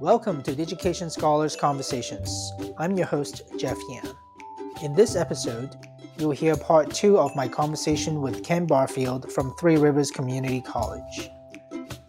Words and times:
Welcome 0.00 0.44
to 0.44 0.54
Digication 0.54 1.10
Scholars 1.10 1.56
Conversations. 1.56 2.52
I'm 2.78 2.96
your 2.96 3.08
host, 3.08 3.42
Jeff 3.58 3.76
Yan. 3.88 4.06
In 4.80 4.94
this 4.94 5.16
episode, 5.16 5.74
you'll 6.16 6.30
hear 6.30 6.56
part 6.56 6.94
two 6.94 7.18
of 7.18 7.34
my 7.34 7.48
conversation 7.48 8.22
with 8.22 8.44
Kem 8.44 8.64
Barfield 8.64 9.32
from 9.32 9.56
Three 9.56 9.76
Rivers 9.76 10.12
Community 10.12 10.60
College. 10.60 11.30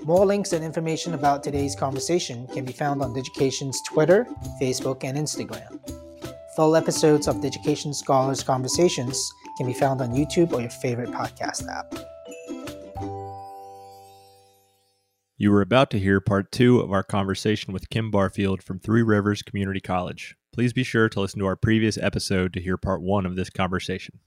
More 0.04 0.24
links 0.24 0.54
and 0.54 0.64
information 0.64 1.16
about 1.16 1.42
today's 1.42 1.76
conversation 1.76 2.46
can 2.54 2.64
be 2.64 2.74
found 2.74 3.02
on 3.02 3.12
Digication's 3.12 3.82
Twitter, 3.82 4.28
Facebook, 4.62 5.04
and 5.04 5.18
Instagram. 5.18 5.80
Full 6.56 6.76
episodes 6.76 7.28
of 7.28 7.42
Digication 7.42 7.92
Scholars 7.96 8.44
Conversations 8.44 9.34
can 9.58 9.66
be 9.66 9.74
found 9.74 10.00
on 10.00 10.12
YouTube 10.12 10.54
or 10.54 10.62
your 10.62 10.70
favorite 10.70 11.10
podcast 11.10 11.68
app. 11.68 12.09
You 15.42 15.54
are 15.54 15.62
about 15.62 15.90
to 15.92 16.00
hear 16.00 16.20
part 16.20 16.52
two 16.52 16.82
of 16.82 16.92
our 16.92 17.02
conversation 17.02 17.72
with 17.74 17.90
Kem 17.90 18.12
Barfield 18.12 18.62
from 18.62 18.78
Three 18.78 19.02
Rivers 19.02 19.42
Community 19.42 19.80
College. 19.80 20.36
Please 20.52 20.74
be 20.74 20.84
sure 20.84 21.08
to 21.08 21.22
listen 21.22 21.40
to 21.40 21.46
our 21.46 21.56
previous 21.56 21.98
episode 21.98 22.52
to 22.54 22.60
hear 22.62 22.76
part 22.76 23.02
one 23.02 23.26
of 23.26 23.38
this 23.38 23.50
conversation. 23.50 24.20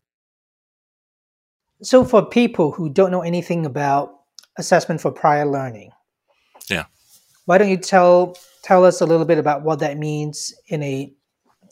So, 1.82 2.02
for 2.02 2.24
people 2.24 2.72
who 2.72 2.88
don't 2.88 3.10
know 3.10 3.20
anything 3.20 3.66
about 3.66 4.20
assessment 4.56 5.02
for 5.02 5.10
prior 5.12 5.44
learning, 5.44 5.90
Yeah. 6.70 6.84
why 7.44 7.58
don't 7.58 7.68
you 7.68 7.76
tell 7.76 8.34
tell 8.62 8.84
us 8.86 9.00
a 9.02 9.06
little 9.06 9.26
bit 9.26 9.36
about 9.38 9.64
what 9.64 9.80
that 9.80 9.98
means 9.98 10.54
in 10.68 10.82
a 10.84 11.12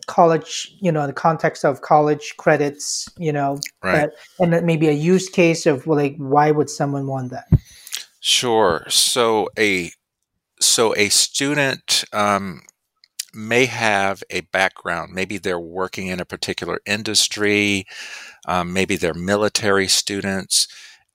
college, 0.06 0.76
you 0.80 0.90
know, 0.92 1.00
in 1.02 1.06
the 1.06 1.12
context 1.14 1.64
of 1.64 1.80
college 1.82 2.34
credits, 2.36 3.08
you 3.16 3.32
know, 3.32 3.58
Right. 3.82 3.94
that- 4.10 4.10
and 4.40 4.52
then 4.52 4.66
maybe 4.66 4.88
a 4.88 4.92
use 4.92 5.28
case 5.30 5.64
of 5.66 5.86
like 5.86 6.16
why 6.18 6.50
would 6.50 6.68
someone 6.68 7.06
want 7.06 7.30
that? 7.30 7.46
Sure. 8.20 8.84
So 8.88 9.48
a 9.58 9.90
so 10.60 10.94
a 10.96 11.08
student 11.10 12.04
um, 12.12 12.62
may 13.34 13.66
have 13.66 14.22
a 14.30 14.42
background. 14.42 15.12
Maybe 15.14 15.38
they're 15.38 15.60
working 15.60 16.08
in 16.08 16.20
a 16.20 16.24
particular 16.26 16.80
industry. 16.86 17.86
Um, 18.46 18.72
maybe 18.72 18.96
they're 18.96 19.14
military 19.14 19.88
students, 19.88 20.68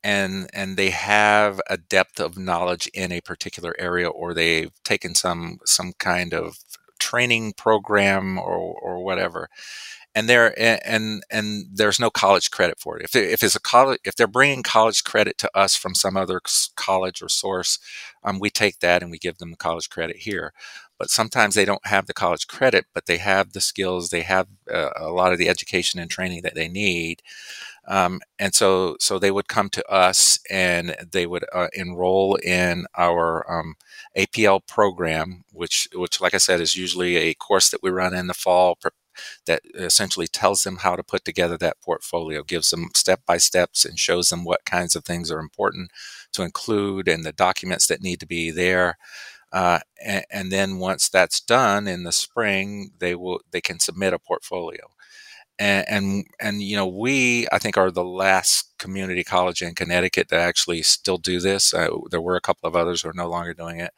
and 0.03 0.49
and 0.53 0.77
they 0.77 0.91
have 0.91 1.61
a 1.69 1.77
depth 1.77 2.19
of 2.19 2.37
knowledge 2.37 2.87
in 2.93 3.11
a 3.11 3.21
particular 3.21 3.75
area, 3.79 4.09
or 4.09 4.33
they've 4.33 4.71
taken 4.83 5.15
some 5.15 5.59
some 5.65 5.93
kind 5.99 6.33
of 6.33 6.57
training 6.99 7.53
program 7.53 8.37
or 8.39 8.57
or 8.81 9.03
whatever. 9.03 9.49
And 10.17 10.29
there 10.29 10.53
and 10.59 11.23
and 11.29 11.65
there's 11.73 11.99
no 11.99 12.09
college 12.09 12.49
credit 12.49 12.79
for 12.79 12.97
it. 12.97 13.03
If 13.03 13.11
they, 13.11 13.25
if 13.33 13.43
it's 13.43 13.55
a 13.55 13.59
college, 13.59 13.99
if 14.05 14.15
they're 14.15 14.27
bringing 14.27 14.63
college 14.63 15.03
credit 15.03 15.37
to 15.39 15.51
us 15.57 15.75
from 15.75 15.93
some 15.93 16.15
other 16.15 16.39
college 16.77 17.21
or 17.21 17.27
source, 17.27 17.79
um, 18.23 18.39
we 18.39 18.49
take 18.49 18.79
that 18.79 19.01
and 19.03 19.11
we 19.11 19.17
give 19.19 19.39
them 19.39 19.51
the 19.51 19.57
college 19.57 19.89
credit 19.89 20.15
here. 20.17 20.53
But 20.97 21.09
sometimes 21.09 21.55
they 21.55 21.65
don't 21.65 21.85
have 21.87 22.05
the 22.07 22.13
college 22.13 22.47
credit, 22.47 22.85
but 22.93 23.07
they 23.07 23.17
have 23.17 23.51
the 23.51 23.59
skills, 23.59 24.09
they 24.09 24.21
have 24.21 24.47
uh, 24.73 24.91
a 24.95 25.09
lot 25.09 25.33
of 25.33 25.37
the 25.37 25.49
education 25.49 25.99
and 25.99 26.09
training 26.09 26.43
that 26.43 26.55
they 26.55 26.69
need, 26.69 27.21
um, 27.87 28.21
and 28.39 28.53
so 28.55 28.97
so 28.99 29.19
they 29.19 29.31
would 29.31 29.47
come 29.47 29.69
to 29.69 29.87
us 29.91 30.39
and 30.49 30.95
they 31.11 31.27
would 31.27 31.45
uh, 31.53 31.67
enroll 31.73 32.35
in 32.35 32.85
our 32.97 33.45
um, 33.51 33.75
APL 34.15 34.59
program, 34.67 35.43
which 35.51 35.87
which 35.93 36.21
like 36.21 36.33
I 36.33 36.37
said 36.39 36.61
is 36.61 36.75
usually 36.75 37.17
a 37.17 37.33
course 37.35 37.69
that 37.69 37.83
we 37.83 37.89
run 37.91 38.13
in 38.15 38.27
the 38.27 38.33
fall. 38.33 38.75
pre- 38.75 38.91
That 39.45 39.61
essentially 39.75 40.27
tells 40.27 40.63
them 40.63 40.77
how 40.77 40.95
to 40.95 41.03
put 41.03 41.25
together 41.25 41.57
that 41.57 41.81
portfolio, 41.81 42.43
gives 42.43 42.69
them 42.69 42.89
step 42.95 43.21
by 43.25 43.37
steps, 43.37 43.85
and 43.85 43.99
shows 43.99 44.29
them 44.29 44.43
what 44.43 44.65
kinds 44.65 44.95
of 44.95 45.05
things 45.05 45.31
are 45.31 45.39
important 45.39 45.91
to 46.33 46.43
include 46.43 47.07
and 47.07 47.23
the 47.23 47.31
documents 47.31 47.87
that 47.87 48.01
need 48.01 48.19
to 48.19 48.27
be 48.27 48.51
there. 48.51 48.97
Uh, 49.51 49.79
and, 50.03 50.25
and 50.31 50.51
then 50.51 50.79
once 50.79 51.07
that's 51.09 51.39
done 51.39 51.87
in 51.87 52.03
the 52.03 52.11
spring, 52.11 52.91
they 52.99 53.15
will 53.15 53.39
they 53.51 53.61
can 53.61 53.79
submit 53.79 54.13
a 54.13 54.19
portfolio. 54.19 54.81
And, 55.57 55.85
and 55.87 56.25
and 56.41 56.61
you 56.61 56.75
know 56.75 56.85
we 56.87 57.47
I 57.51 57.59
think 57.59 57.77
are 57.77 57.89
the 57.91 58.03
last 58.03 58.77
community 58.77 59.23
college 59.23 59.61
in 59.61 59.73
Connecticut 59.73 60.27
to 60.29 60.35
actually 60.35 60.83
still 60.83 61.17
do 61.17 61.39
this. 61.39 61.73
Uh, 61.73 61.87
there 62.11 62.21
were 62.21 62.35
a 62.35 62.41
couple 62.41 62.67
of 62.67 62.75
others 62.75 63.01
who 63.01 63.09
are 63.09 63.13
no 63.13 63.29
longer 63.29 63.53
doing 63.53 63.79
it. 63.79 63.91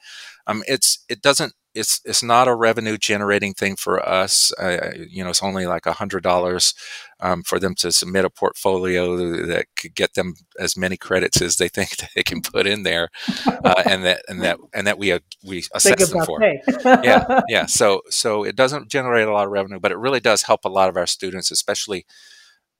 Um, 0.45 0.63
it's 0.67 0.99
it 1.09 1.21
doesn't 1.23 1.53
it's 1.77 2.01
it's 2.05 2.23
not 2.23 2.47
a 2.47 2.55
revenue 2.55 2.97
generating 2.97 3.53
thing 3.53 3.75
for 3.75 4.07
us. 4.07 4.51
Uh, 4.59 4.91
you 5.09 5.23
know, 5.23 5.29
it's 5.29 5.43
only 5.43 5.65
like 5.65 5.85
a 5.85 5.93
hundred 5.93 6.23
dollars 6.23 6.73
um, 7.19 7.43
for 7.43 7.59
them 7.59 7.75
to 7.75 7.91
submit 7.91 8.25
a 8.25 8.29
portfolio 8.29 9.15
that 9.45 9.67
could 9.75 9.95
get 9.95 10.15
them 10.15 10.33
as 10.59 10.75
many 10.75 10.97
credits 10.97 11.41
as 11.41 11.57
they 11.57 11.67
think 11.67 11.91
they 12.15 12.23
can 12.23 12.41
put 12.41 12.65
in 12.65 12.83
there, 12.83 13.09
uh, 13.47 13.83
and 13.85 14.03
that 14.05 14.23
and 14.27 14.41
that 14.41 14.57
and 14.73 14.87
that 14.87 14.97
we 14.97 15.11
uh, 15.11 15.19
we 15.43 15.63
assess 15.73 16.09
them 16.09 16.25
for. 16.25 16.41
yeah, 16.41 17.41
yeah. 17.47 17.65
So 17.67 18.01
so 18.09 18.43
it 18.43 18.55
doesn't 18.55 18.89
generate 18.89 19.27
a 19.27 19.33
lot 19.33 19.45
of 19.45 19.51
revenue, 19.51 19.79
but 19.79 19.91
it 19.91 19.97
really 19.97 20.19
does 20.19 20.43
help 20.43 20.65
a 20.65 20.69
lot 20.69 20.89
of 20.89 20.97
our 20.97 21.07
students, 21.07 21.51
especially. 21.51 22.05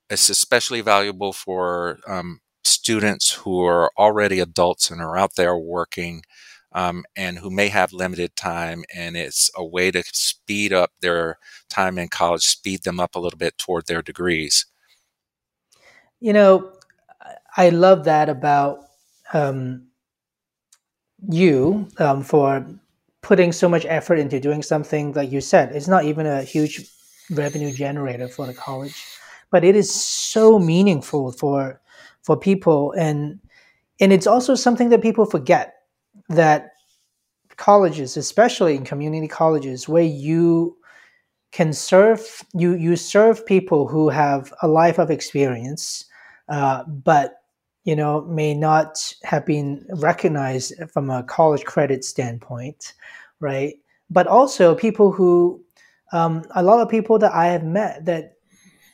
It's 0.10 0.30
especially 0.30 0.80
valuable 0.80 1.34
for 1.34 2.00
um, 2.08 2.40
students 2.64 3.34
who 3.34 3.62
are 3.62 3.92
already 3.98 4.40
adults 4.40 4.90
and 4.90 5.02
are 5.02 5.18
out 5.18 5.36
there 5.36 5.58
working, 5.58 6.22
um, 6.74 7.06
and 7.16 7.40
who 7.40 7.50
may 7.50 7.70
have 7.70 7.94
limited 7.94 8.36
time. 8.36 8.84
And 8.94 9.16
it's 9.16 9.50
a 9.56 9.66
way 9.66 9.92
to 9.92 10.04
speed 10.12 10.74
up 10.74 10.92
their 11.02 11.38
time 11.70 11.98
in 11.98 12.08
college, 12.10 12.44
speed 12.44 12.84
them 12.84 13.00
up 13.00 13.16
a 13.16 13.20
little 13.20 13.38
bit 13.38 13.58
toward 13.58 13.88
their 13.88 14.02
degrees. 14.02 14.66
You 16.20 16.34
know, 16.34 16.72
I 17.56 17.70
love 17.70 18.06
that 18.06 18.30
about 18.30 18.86
um, 19.34 19.88
you 21.30 21.88
um, 21.98 22.24
for 22.24 22.66
putting 23.22 23.52
so 23.52 23.68
much 23.68 23.86
effort 23.86 24.20
into 24.20 24.40
doing 24.40 24.64
something 24.64 25.14
like 25.14 25.32
you 25.32 25.42
said. 25.42 25.76
It's 25.76 25.88
not 25.88 26.06
even 26.06 26.26
a 26.26 26.44
huge 26.44 26.90
revenue 27.32 27.72
generator 27.72 28.28
for 28.28 28.46
the 28.46 28.54
college, 28.54 28.96
but 29.52 29.64
it 29.64 29.76
is 29.76 29.94
so 29.94 30.60
meaningful 30.60 31.32
for 31.32 31.82
for 32.22 32.38
people, 32.38 32.94
and 32.94 33.40
and 34.00 34.14
it's 34.14 34.28
also 34.28 34.56
something 34.56 34.90
that 34.90 35.02
people 35.02 35.26
forget 35.26 35.77
that 36.30 36.72
colleges, 37.58 38.18
especially 38.18 38.76
in 38.76 38.84
community 38.86 39.28
colleges, 39.28 39.88
where 39.90 40.04
you 40.04 40.78
can 41.52 41.72
serve 41.74 42.44
you 42.54 42.76
you 42.76 42.96
serve 42.96 43.46
people 43.46 43.88
who 43.88 44.10
have 44.10 44.54
a 44.62 44.68
life 44.68 45.00
of 45.00 45.10
experience 45.10 46.06
uh, 46.50 46.84
but 46.86 47.42
you 47.86 47.96
know 47.96 48.22
may 48.26 48.54
not 48.54 49.14
have 49.24 49.46
been 49.46 49.86
recognized 49.96 50.74
from 50.92 51.10
a 51.10 51.24
college 51.24 51.64
credit 51.64 52.04
standpoint 52.04 52.94
right? 53.40 53.76
But 54.10 54.28
also 54.28 54.76
people 54.76 55.12
who 55.12 55.64
um, 56.14 56.44
a 56.56 56.64
lot 56.64 56.80
of 56.82 56.90
people 56.90 57.20
that 57.20 57.34
i 57.34 57.48
have 57.48 57.64
met 57.64 58.06
that 58.06 58.34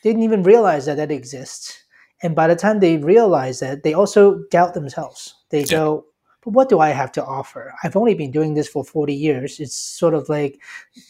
didn't 0.04 0.24
even 0.24 0.44
realize 0.44 0.86
that 0.86 0.98
that 0.98 1.12
exists. 1.12 1.84
And 2.22 2.36
by 2.36 2.48
the 2.48 2.56
time 2.56 2.80
they 2.80 2.98
realize 2.98 3.60
that 3.60 3.84
they 3.84 3.94
also 3.94 4.44
doubt 4.52 4.74
themselves. 4.74 5.36
They 5.50 5.64
Yeah. 5.64 5.78
go 5.78 6.06
but 6.44 6.52
what 6.52 6.70
do 6.70 6.80
i 6.80 6.90
have 6.90 7.12
to 7.14 7.26
offer? 7.26 7.74
I've 7.84 7.96
only 7.96 8.14
been 8.14 8.32
doing 8.32 8.54
this 8.54 8.68
for 8.68 8.84
40 8.84 9.14
years. 9.14 9.60
It's 9.60 9.76
sort 9.76 10.14
of 10.14 10.30
like 10.30 10.60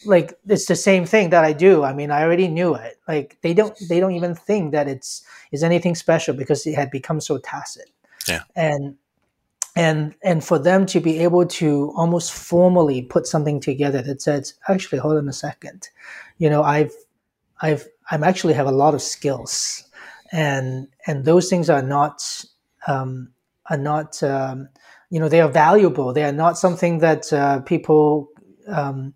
like 0.04 0.38
it's 0.46 0.66
the 0.66 0.76
same 0.76 1.06
thing 1.06 1.30
that 1.30 1.44
i 1.44 1.52
do. 1.52 1.82
I 1.82 1.92
mean 1.92 2.10
i 2.10 2.22
already 2.22 2.48
knew 2.48 2.74
it. 2.74 2.98
Like 3.08 3.38
they 3.42 3.54
don't 3.54 3.76
they 3.88 4.00
don't 4.00 4.14
even 4.14 4.34
think 4.34 4.72
that 4.72 4.88
it's 4.88 5.22
is 5.52 5.62
anything 5.62 5.94
special 5.94 6.34
because 6.34 6.66
it 6.66 6.74
had 6.74 6.90
become 6.90 7.20
so 7.20 7.38
tacit. 7.38 7.90
Yeah. 8.28 8.42
and 8.56 8.96
and 9.76 10.14
and 10.22 10.44
for 10.44 10.58
them 10.58 10.86
to 10.86 11.00
be 11.00 11.18
able 11.18 11.46
to 11.46 11.92
almost 11.96 12.32
formally 12.32 13.02
put 13.02 13.26
something 13.26 13.60
together 13.60 14.00
that 14.02 14.22
says 14.22 14.54
actually 14.68 14.98
hold 14.98 15.16
on 15.16 15.28
a 15.28 15.32
second. 15.32 15.88
You 16.38 16.50
know 16.50 16.62
i've 16.62 16.94
i've 17.60 17.86
i'm 18.10 18.24
actually 18.24 18.54
have 18.54 18.66
a 18.66 18.72
lot 18.72 18.94
of 18.94 19.02
skills. 19.02 19.84
And 20.32 20.88
and 21.06 21.24
those 21.24 21.48
things 21.48 21.68
are 21.70 21.82
not 21.82 22.22
um 22.86 23.30
are 23.70 23.78
not 23.78 24.22
um 24.22 24.68
you 25.14 25.20
know 25.20 25.28
they 25.28 25.40
are 25.40 25.52
valuable 25.64 26.12
they 26.12 26.24
are 26.24 26.38
not 26.44 26.58
something 26.58 26.98
that 26.98 27.32
uh, 27.32 27.60
people 27.60 28.28
um 28.66 29.14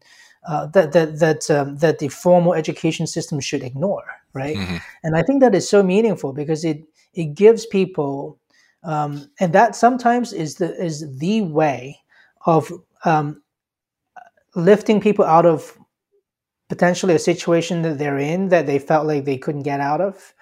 uh, 0.48 0.66
that 0.74 0.92
that 0.92 1.18
that 1.18 1.50
um, 1.50 1.76
that 1.78 1.98
the 1.98 2.08
formal 2.08 2.54
education 2.54 3.06
system 3.06 3.40
should 3.40 3.64
ignore 3.64 4.04
right 4.32 4.56
Mhm. 4.56 4.80
and 5.02 5.16
i 5.16 5.22
think 5.22 5.40
that 5.40 5.54
is 5.54 5.68
so 5.68 5.82
meaningful 5.82 6.32
because 6.32 6.64
it 6.64 6.84
it 7.14 7.34
gives 7.34 7.66
people 7.66 8.38
um, 8.84 9.28
and 9.40 9.52
that 9.52 9.74
sometimes 9.74 10.32
is 10.32 10.54
the 10.54 10.70
is 10.88 11.18
the 11.18 11.42
way 11.42 11.98
of 12.46 12.72
um, 13.04 13.42
lifting 14.54 15.00
people 15.00 15.24
out 15.24 15.46
of 15.46 15.76
potentially 16.68 17.14
a 17.14 17.18
situation 17.30 17.82
that 17.82 17.98
they're 17.98 18.18
in 18.18 18.48
that 18.48 18.66
they 18.66 18.78
felt 18.78 19.06
like 19.06 19.24
they 19.24 19.38
couldn't 19.38 19.62
get 19.72 19.80
out 19.80 20.00
of 20.00 20.34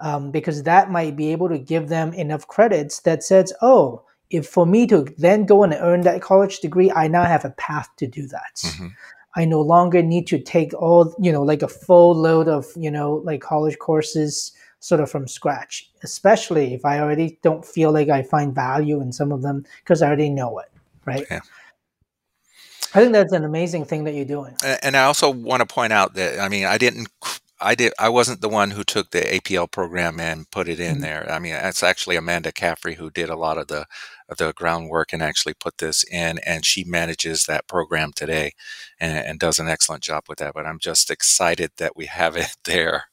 um, 0.00 0.30
because 0.32 0.62
that 0.64 0.90
might 0.90 1.14
be 1.16 1.30
able 1.30 1.48
to 1.48 1.58
give 1.58 1.88
them 1.88 2.12
enough 2.14 2.48
credits 2.48 3.00
that 3.00 3.22
says 3.22 3.52
oh 3.62 4.02
if 4.30 4.46
for 4.46 4.66
me 4.66 4.86
to 4.86 5.06
then 5.18 5.44
go 5.44 5.62
and 5.62 5.74
earn 5.80 6.02
that 6.02 6.22
college 6.22 6.60
degree 6.60 6.90
i 6.92 7.06
now 7.06 7.24
have 7.24 7.44
a 7.44 7.50
path 7.50 7.88
to 7.96 8.06
do 8.06 8.26
that 8.26 8.54
Mhm. 8.64 8.92
I 9.36 9.44
no 9.44 9.60
longer 9.60 10.02
need 10.02 10.26
to 10.28 10.38
take 10.38 10.72
all, 10.74 11.14
you 11.18 11.32
know, 11.32 11.42
like 11.42 11.62
a 11.62 11.68
full 11.68 12.14
load 12.14 12.48
of, 12.48 12.66
you 12.76 12.90
know, 12.90 13.14
like 13.24 13.40
college 13.40 13.78
courses 13.78 14.52
sort 14.80 15.00
of 15.00 15.10
from 15.10 15.26
scratch, 15.26 15.90
especially 16.02 16.74
if 16.74 16.84
I 16.84 17.00
already 17.00 17.38
don't 17.42 17.64
feel 17.64 17.90
like 17.90 18.08
I 18.08 18.22
find 18.22 18.54
value 18.54 19.00
in 19.00 19.12
some 19.12 19.32
of 19.32 19.42
them 19.42 19.64
because 19.82 20.02
I 20.02 20.06
already 20.06 20.30
know 20.30 20.58
it, 20.58 20.70
right? 21.04 21.26
Yeah. 21.30 21.40
I 22.94 23.00
think 23.00 23.12
that's 23.12 23.32
an 23.32 23.44
amazing 23.44 23.86
thing 23.86 24.04
that 24.04 24.14
you're 24.14 24.24
doing. 24.24 24.54
And 24.82 24.96
I 24.96 25.04
also 25.04 25.30
want 25.30 25.60
to 25.60 25.66
point 25.66 25.92
out 25.92 26.14
that 26.14 26.38
I 26.38 26.48
mean 26.48 26.64
I 26.64 26.78
didn't 26.78 27.08
I 27.60 27.74
did 27.74 27.92
I 27.98 28.08
wasn't 28.08 28.40
the 28.40 28.48
one 28.48 28.70
who 28.70 28.84
took 28.84 29.10
the 29.10 29.22
APL 29.22 29.68
program 29.68 30.20
and 30.20 30.48
put 30.50 30.68
it 30.68 30.78
in 30.78 30.94
mm-hmm. 30.94 31.00
there. 31.00 31.32
I 31.32 31.40
mean 31.40 31.54
it's 31.54 31.82
actually 31.82 32.14
Amanda 32.14 32.52
Caffrey 32.52 32.94
who 32.94 33.10
did 33.10 33.30
a 33.30 33.36
lot 33.36 33.58
of 33.58 33.66
the 33.66 33.86
the 34.28 34.52
groundwork 34.54 35.12
and 35.12 35.22
actually 35.22 35.54
put 35.54 35.78
this 35.78 36.04
in 36.04 36.38
and 36.46 36.64
she 36.64 36.84
manages 36.84 37.44
that 37.44 37.66
program 37.66 38.12
today 38.12 38.52
and, 38.98 39.18
and 39.18 39.38
does 39.38 39.58
an 39.58 39.68
excellent 39.68 40.02
job 40.02 40.24
with 40.28 40.38
that. 40.38 40.54
But 40.54 40.66
I'm 40.66 40.78
just 40.78 41.10
excited 41.10 41.72
that 41.76 41.96
we 41.96 42.06
have 42.06 42.36
it 42.36 42.56
there. 42.64 43.04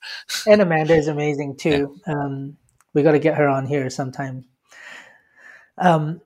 and 0.47 0.61
Amanda 0.61 0.95
is 0.95 1.07
amazing 1.07 1.57
too. 1.57 1.99
Yeah. 2.07 2.13
Um, 2.13 2.57
we 2.93 3.03
got 3.03 3.11
to 3.11 3.19
get 3.19 3.37
her 3.37 3.47
on 3.47 3.65
here 3.65 3.89
sometime. 3.89 4.45
Um, 5.77 6.21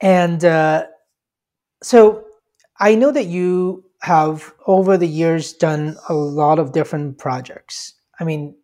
and 0.00 0.44
uh, 0.44 0.86
so 1.82 2.24
I 2.78 2.94
know 2.94 3.10
that 3.12 3.26
you 3.26 3.84
have 4.02 4.52
over 4.66 4.96
the 4.96 5.08
years 5.08 5.52
done 5.52 5.96
a 6.08 6.14
lot 6.14 6.58
of 6.58 6.72
different 6.72 7.18
projects. 7.18 7.94
I 8.20 8.24
mean, 8.24 8.56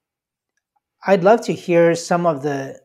I'd 1.06 1.24
love 1.24 1.40
to 1.42 1.52
hear 1.52 1.94
some 1.94 2.26
of 2.26 2.42
the 2.42 2.80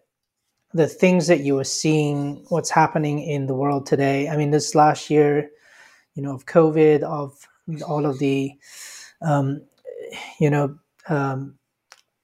the 0.73 0.87
things 0.87 1.27
that 1.27 1.41
you 1.41 1.57
are 1.59 1.63
seeing, 1.63 2.45
what's 2.49 2.69
happening 2.69 3.19
in 3.19 3.47
the 3.47 3.55
world 3.55 3.85
today. 3.85 4.27
I 4.27 4.37
mean, 4.37 4.51
this 4.51 4.75
last 4.75 5.09
year, 5.09 5.49
you 6.15 6.23
know, 6.23 6.33
of 6.33 6.45
COVID, 6.45 7.03
of 7.03 7.33
all 7.87 8.05
of 8.05 8.19
the, 8.19 8.53
um, 9.21 9.61
you 10.39 10.49
know, 10.49 10.77
um, 11.09 11.57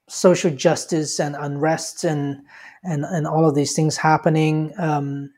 social 0.08 0.52
justice 0.52 1.20
and 1.20 1.36
unrest 1.40 2.04
and 2.04 2.42
and 2.84 3.06
and 3.06 3.26
all 3.26 3.48
of 3.48 3.56
these 3.56 3.74
things 3.74 3.98
happening. 3.98 4.74
Um, 4.78 5.32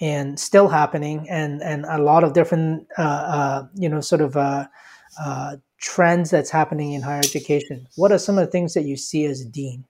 and 0.00 0.38
still 0.38 0.68
happening 0.68 1.26
and 1.28 1.62
and 1.62 1.84
a 1.86 1.98
lot 1.98 2.24
of 2.24 2.34
different 2.34 2.86
uh, 2.98 3.02
uh, 3.02 3.66
you 3.74 3.88
know 3.88 4.00
sort 4.00 4.20
of 4.20 4.36
uh, 4.36 4.66
uh, 5.22 5.56
trends 5.78 6.30
that's 6.30 6.50
happening 6.50 6.92
in 6.92 7.02
higher 7.02 7.18
education 7.18 7.86
what 7.96 8.12
are 8.12 8.18
some 8.18 8.38
of 8.38 8.44
the 8.44 8.50
things 8.50 8.74
that 8.74 8.84
you 8.84 8.96
see 8.96 9.24
as 9.24 9.44
dean 9.44 9.84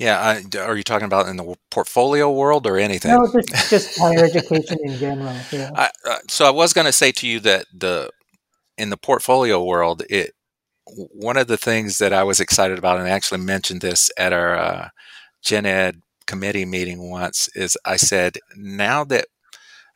yeah 0.00 0.18
I, 0.18 0.58
are 0.58 0.76
you 0.76 0.82
talking 0.82 1.06
about 1.06 1.28
in 1.28 1.36
the 1.36 1.54
portfolio 1.70 2.30
world 2.30 2.66
or 2.66 2.76
anything 2.76 3.12
no 3.12 3.30
just, 3.32 3.70
just 3.70 3.98
higher 3.98 4.24
education 4.24 4.78
in 4.82 4.96
general 4.98 5.36
yeah. 5.52 5.70
I, 5.74 5.90
uh, 6.04 6.18
so 6.28 6.44
i 6.46 6.50
was 6.50 6.72
going 6.72 6.86
to 6.86 6.92
say 6.92 7.12
to 7.12 7.28
you 7.28 7.38
that 7.40 7.66
the 7.72 8.10
in 8.76 8.90
the 8.90 8.96
portfolio 8.96 9.62
world 9.62 10.02
it 10.10 10.32
one 10.86 11.36
of 11.36 11.46
the 11.46 11.56
things 11.56 11.98
that 11.98 12.12
i 12.12 12.24
was 12.24 12.40
excited 12.40 12.78
about 12.78 12.98
and 12.98 13.06
I 13.06 13.10
actually 13.10 13.40
mentioned 13.40 13.80
this 13.80 14.10
at 14.18 14.32
our 14.32 14.56
uh, 14.56 14.88
gen 15.42 15.66
ed 15.66 16.02
committee 16.30 16.64
meeting 16.64 17.10
once 17.10 17.48
is 17.56 17.76
I 17.84 17.96
said, 17.96 18.38
now 18.56 19.02
that 19.04 19.26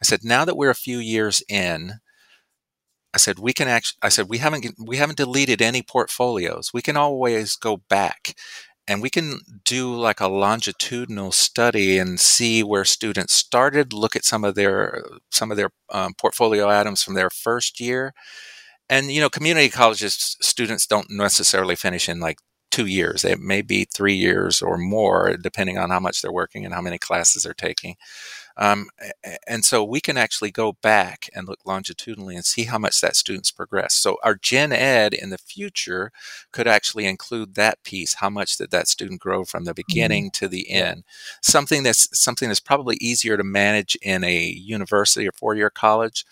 I 0.02 0.04
said, 0.04 0.20
now 0.24 0.44
that 0.44 0.56
we're 0.56 0.70
a 0.70 0.74
few 0.74 0.98
years 0.98 1.42
in, 1.48 1.92
I 3.14 3.18
said 3.18 3.38
we 3.38 3.52
can 3.52 3.68
actually. 3.68 3.98
I 4.02 4.08
said 4.08 4.28
we 4.28 4.38
haven't 4.38 4.66
we 4.84 4.96
haven't 4.96 5.18
deleted 5.18 5.62
any 5.62 5.82
portfolios. 5.82 6.72
We 6.74 6.82
can 6.82 6.96
always 6.96 7.54
go 7.54 7.76
back, 7.88 8.34
and 8.88 9.00
we 9.02 9.10
can 9.10 9.40
do 9.64 9.94
like 9.94 10.20
a 10.20 10.28
longitudinal 10.28 11.32
study 11.32 11.98
and 11.98 12.20
see 12.20 12.62
where 12.62 12.84
students 12.84 13.34
started. 13.34 13.92
Look 13.92 14.16
at 14.16 14.24
some 14.24 14.44
of 14.44 14.54
their 14.54 15.04
some 15.30 15.50
of 15.50 15.56
their 15.56 15.70
um, 15.90 16.14
portfolio 16.14 16.68
items 16.68 17.02
from 17.02 17.14
their 17.14 17.30
first 17.30 17.80
year, 17.80 18.12
and 18.88 19.10
you 19.12 19.20
know, 19.20 19.30
community 19.30 19.68
colleges 19.70 20.36
students 20.42 20.86
don't 20.86 21.10
necessarily 21.10 21.76
finish 21.76 22.08
in 22.08 22.20
like 22.20 22.38
two 22.70 22.86
years. 22.86 23.24
It 23.24 23.40
may 23.40 23.62
be 23.62 23.86
three 23.94 24.14
years 24.14 24.60
or 24.62 24.76
more, 24.78 25.36
depending 25.40 25.78
on 25.78 25.90
how 25.90 26.00
much 26.00 26.22
they're 26.22 26.32
working 26.32 26.64
and 26.64 26.74
how 26.74 26.82
many 26.82 26.98
classes 26.98 27.44
they're 27.44 27.54
taking. 27.54 27.96
Um, 28.56 28.88
and 29.46 29.64
so 29.64 29.82
we 29.82 30.00
can 30.00 30.16
actually 30.16 30.50
go 30.50 30.72
back 30.72 31.28
and 31.34 31.48
look 31.48 31.60
longitudinally 31.64 32.36
and 32.36 32.44
see 32.44 32.64
how 32.64 32.78
much 32.78 33.00
that 33.00 33.16
student's 33.16 33.50
progressed. 33.50 34.00
So 34.00 34.16
our 34.22 34.34
gen 34.36 34.72
ed 34.72 35.12
in 35.12 35.30
the 35.30 35.38
future 35.38 36.12
could 36.52 36.68
actually 36.68 37.06
include 37.06 37.54
that 37.54 37.82
piece. 37.82 38.14
How 38.14 38.30
much 38.30 38.56
did 38.56 38.70
that 38.70 38.88
student 38.88 39.20
grow 39.20 39.44
from 39.44 39.64
the 39.64 39.72
mm-hmm. 39.72 39.82
beginning 39.86 40.24
mm-hmm. 40.26 40.44
to 40.44 40.48
the 40.48 40.70
end? 40.70 41.04
Something 41.42 41.82
that's 41.82 42.18
something 42.18 42.48
that's 42.48 42.60
probably 42.60 42.96
easier 43.00 43.36
to 43.36 43.44
manage 43.44 43.96
in 44.02 44.22
a 44.22 44.44
university 44.44 45.28
or 45.28 45.32
four 45.32 45.54
year 45.54 45.70
college. 45.70 46.24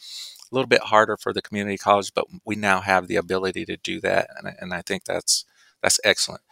A 0.50 0.54
little 0.54 0.68
bit 0.68 0.82
harder 0.82 1.16
for 1.16 1.32
the 1.32 1.40
community 1.40 1.78
college, 1.78 2.12
but 2.14 2.26
we 2.44 2.56
now 2.56 2.82
have 2.82 3.08
the 3.08 3.16
ability 3.16 3.64
to 3.64 3.78
do 3.78 4.02
that, 4.02 4.28
and, 4.36 4.54
and 4.60 4.74
I 4.74 4.82
think 4.82 5.04
that's 5.04 5.46
that's 5.82 5.98
excellent. 6.04 6.42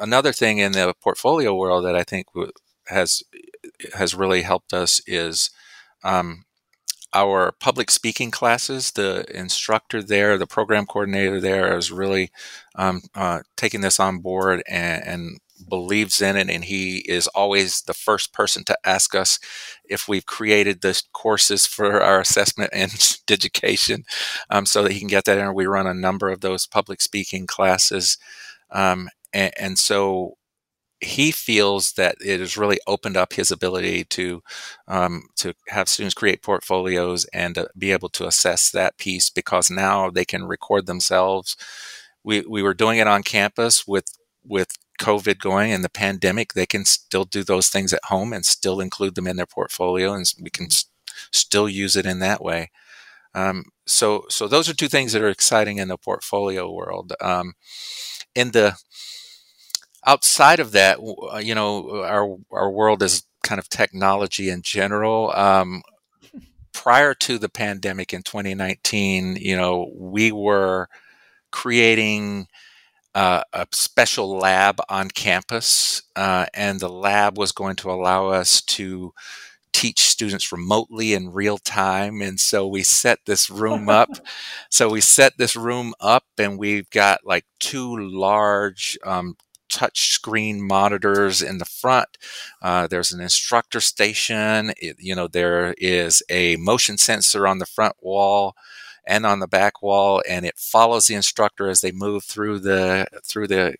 Another 0.00 0.32
thing 0.32 0.58
in 0.58 0.72
the 0.72 0.92
portfolio 1.00 1.54
world 1.54 1.84
that 1.84 1.96
I 1.96 2.02
think 2.02 2.34
has 2.88 3.22
has 3.94 4.14
really 4.14 4.42
helped 4.42 4.72
us 4.72 5.00
is 5.06 5.50
um, 6.04 6.44
our 7.12 7.52
public 7.52 7.90
speaking 7.90 8.30
classes. 8.30 8.92
The 8.92 9.24
instructor 9.36 10.02
there, 10.02 10.38
the 10.38 10.46
program 10.46 10.86
coordinator 10.86 11.40
there, 11.40 11.76
is 11.76 11.90
really 11.90 12.30
um, 12.74 13.02
uh, 13.14 13.40
taking 13.56 13.80
this 13.80 13.98
on 14.00 14.18
board 14.18 14.62
and, 14.68 15.04
and 15.04 15.38
believes 15.68 16.20
in 16.20 16.36
it 16.36 16.50
and 16.50 16.64
he 16.64 16.98
is 17.08 17.26
always 17.28 17.82
the 17.82 17.94
first 17.94 18.32
person 18.32 18.62
to 18.64 18.76
ask 18.84 19.14
us 19.14 19.38
if 19.88 20.06
we've 20.06 20.26
created 20.26 20.80
the 20.80 21.02
courses 21.12 21.66
for 21.66 22.02
our 22.02 22.20
assessment 22.20 22.70
and 22.72 23.16
education 23.30 24.04
um, 24.50 24.66
so 24.66 24.82
that 24.82 24.92
he 24.92 24.98
can 24.98 25.08
get 25.08 25.24
that 25.24 25.38
in 25.38 25.54
we 25.54 25.66
run 25.66 25.86
a 25.86 25.94
number 25.94 26.28
of 26.28 26.40
those 26.40 26.66
public 26.66 27.00
speaking 27.00 27.46
classes 27.46 28.18
um, 28.70 29.08
and, 29.32 29.52
and, 29.58 29.78
so 29.78 30.36
he 31.00 31.30
feels 31.30 31.92
that 31.92 32.16
it 32.24 32.40
has 32.40 32.56
really 32.56 32.78
opened 32.86 33.16
up 33.16 33.34
his 33.34 33.50
ability 33.50 34.04
to 34.04 34.42
um, 34.88 35.24
to 35.36 35.54
have 35.68 35.88
students 35.88 36.14
create 36.14 36.42
portfolios 36.42 37.26
and 37.26 37.58
uh, 37.58 37.66
be 37.76 37.92
able 37.92 38.08
to 38.08 38.26
assess 38.26 38.70
that 38.70 38.98
piece 38.98 39.30
because 39.30 39.70
now 39.70 40.10
they 40.10 40.24
can 40.24 40.44
record 40.44 40.86
themselves 40.86 41.56
we, 42.24 42.40
we 42.42 42.62
were 42.62 42.74
doing 42.74 42.98
it 42.98 43.06
on 43.06 43.22
campus 43.22 43.86
with 43.86 44.06
with 44.44 44.76
COVID 45.00 45.38
going 45.38 45.72
and 45.72 45.84
the 45.84 45.88
pandemic, 45.88 46.52
they 46.54 46.66
can 46.66 46.84
still 46.84 47.24
do 47.24 47.44
those 47.44 47.68
things 47.68 47.92
at 47.92 48.04
home 48.04 48.32
and 48.32 48.44
still 48.44 48.80
include 48.80 49.14
them 49.14 49.26
in 49.26 49.36
their 49.36 49.46
portfolio, 49.46 50.14
and 50.14 50.24
we 50.40 50.50
can 50.50 50.68
still 51.32 51.68
use 51.68 51.96
it 51.96 52.06
in 52.06 52.18
that 52.20 52.42
way. 52.42 52.70
Um, 53.34 53.64
so, 53.86 54.24
so 54.28 54.48
those 54.48 54.68
are 54.68 54.74
two 54.74 54.88
things 54.88 55.12
that 55.12 55.22
are 55.22 55.28
exciting 55.28 55.78
in 55.78 55.88
the 55.88 55.98
portfolio 55.98 56.70
world. 56.70 57.12
Um, 57.20 57.54
in 58.34 58.52
the 58.52 58.76
outside 60.06 60.60
of 60.60 60.72
that, 60.72 60.98
uh, 60.98 61.38
you 61.38 61.54
know, 61.54 62.02
our 62.04 62.36
our 62.50 62.70
world 62.70 63.02
is 63.02 63.24
kind 63.42 63.58
of 63.58 63.68
technology 63.68 64.48
in 64.48 64.62
general. 64.62 65.32
Um, 65.34 65.82
prior 66.72 67.14
to 67.14 67.38
the 67.38 67.48
pandemic 67.48 68.12
in 68.12 68.22
2019, 68.22 69.36
you 69.36 69.56
know, 69.56 69.90
we 69.94 70.30
were 70.30 70.88
creating 71.50 72.46
uh, 73.14 73.42
a 73.52 73.66
special 73.72 74.36
lab 74.36 74.78
on 74.88 75.08
campus, 75.08 76.02
uh, 76.16 76.46
and 76.52 76.80
the 76.80 76.88
lab 76.88 77.38
was 77.38 77.50
going 77.50 77.76
to 77.76 77.90
allow 77.90 78.28
us 78.28 78.60
to 78.60 79.14
teach 79.72 80.00
students 80.00 80.52
remotely 80.52 81.12
in 81.12 81.32
real 81.32 81.58
time. 81.58 82.22
And 82.22 82.40
so 82.40 82.66
we 82.66 82.82
set 82.82 83.18
this 83.26 83.50
room 83.50 83.88
up. 83.90 84.08
so 84.70 84.88
we 84.88 85.00
set 85.00 85.38
this 85.38 85.56
room 85.56 85.94
up, 86.00 86.24
and 86.38 86.58
we've 86.58 86.88
got 86.90 87.26
like 87.26 87.44
two 87.58 87.96
large 87.96 88.98
um, 89.04 89.36
touch 89.68 90.12
screen 90.12 90.66
monitors 90.66 91.42
in 91.42 91.58
the 91.58 91.64
front. 91.64 92.18
Uh, 92.62 92.86
there's 92.86 93.12
an 93.12 93.20
instructor 93.20 93.80
station. 93.80 94.72
It, 94.78 94.96
you 94.98 95.14
know, 95.14 95.28
there 95.28 95.74
is 95.78 96.22
a 96.30 96.56
motion 96.56 96.98
sensor 96.98 97.46
on 97.46 97.58
the 97.58 97.66
front 97.66 97.96
wall 98.00 98.54
and 99.06 99.24
on 99.24 99.40
the 99.40 99.46
back 99.48 99.82
wall, 99.82 100.22
and 100.28 100.44
it 100.44 100.58
follows 100.58 101.06
the 101.06 101.14
instructor 101.14 101.68
as 101.68 101.80
they 101.80 101.92
move 101.92 102.24
through 102.24 102.60
the 102.60 103.06
through 103.24 103.46
the 103.48 103.76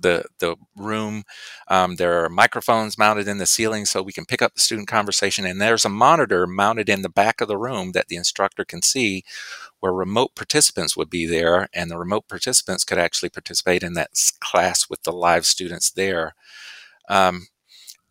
the 0.00 0.24
the 0.40 0.56
room. 0.76 1.24
Um, 1.68 1.96
there 1.96 2.24
are 2.24 2.28
microphones 2.28 2.98
mounted 2.98 3.28
in 3.28 3.38
the 3.38 3.46
ceiling 3.46 3.86
so 3.86 4.02
we 4.02 4.12
can 4.12 4.24
pick 4.26 4.42
up 4.42 4.54
the 4.54 4.60
student 4.60 4.88
conversation, 4.88 5.46
and 5.46 5.60
there's 5.60 5.84
a 5.84 5.90
monitor 5.90 6.46
mounted 6.46 6.88
in 6.88 7.02
the 7.02 7.08
back 7.08 7.40
of 7.40 7.48
the 7.48 7.58
room 7.58 7.92
that 7.92 8.08
the 8.08 8.16
instructor 8.16 8.64
can 8.64 8.82
see, 8.82 9.24
where 9.80 9.92
remote 9.92 10.34
participants 10.34 10.96
would 10.96 11.10
be 11.10 11.26
there, 11.26 11.68
and 11.72 11.90
the 11.90 11.98
remote 11.98 12.28
participants 12.28 12.84
could 12.84 12.98
actually 12.98 13.28
participate 13.28 13.82
in 13.82 13.94
that 13.94 14.10
class 14.40 14.88
with 14.88 15.02
the 15.02 15.12
live 15.12 15.46
students 15.46 15.90
there. 15.90 16.34
Um, 17.08 17.46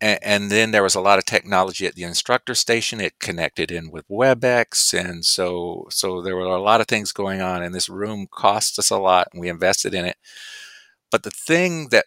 and, 0.02 0.20
and, 0.22 0.52
then 0.52 0.72
there 0.72 0.84
was 0.84 0.96
a 0.96 1.02
lot 1.02 1.20
of 1.20 1.26
technology 1.26 1.86
at 1.86 1.96
the 1.96 2.04
instructor 2.04 2.54
station. 2.54 3.00
It 3.00 3.20
connected 3.20 3.72
in 3.72 3.92
with 3.92 4.08
WebEx, 4.10 4.94
and 4.94 5.26
so 5.26 5.88
so 5.90 6.22
there 6.22 6.36
were 6.36 6.44
a 6.44 6.62
lot 6.62 6.82
of 6.82 6.88
things 6.88 7.12
going 7.12 7.42
on. 7.42 7.64
And 7.64 7.74
this 7.74 7.90
room 7.90 8.28
cost 8.30 8.78
us 8.78 8.90
a 8.90 8.98
lot, 8.98 9.30
and 9.32 9.40
we 9.42 9.50
invested 9.50 9.94
in 9.94 10.06
it. 10.06 10.18
But 11.12 11.24
the 11.24 11.32
thing 11.32 11.90
that 11.90 12.06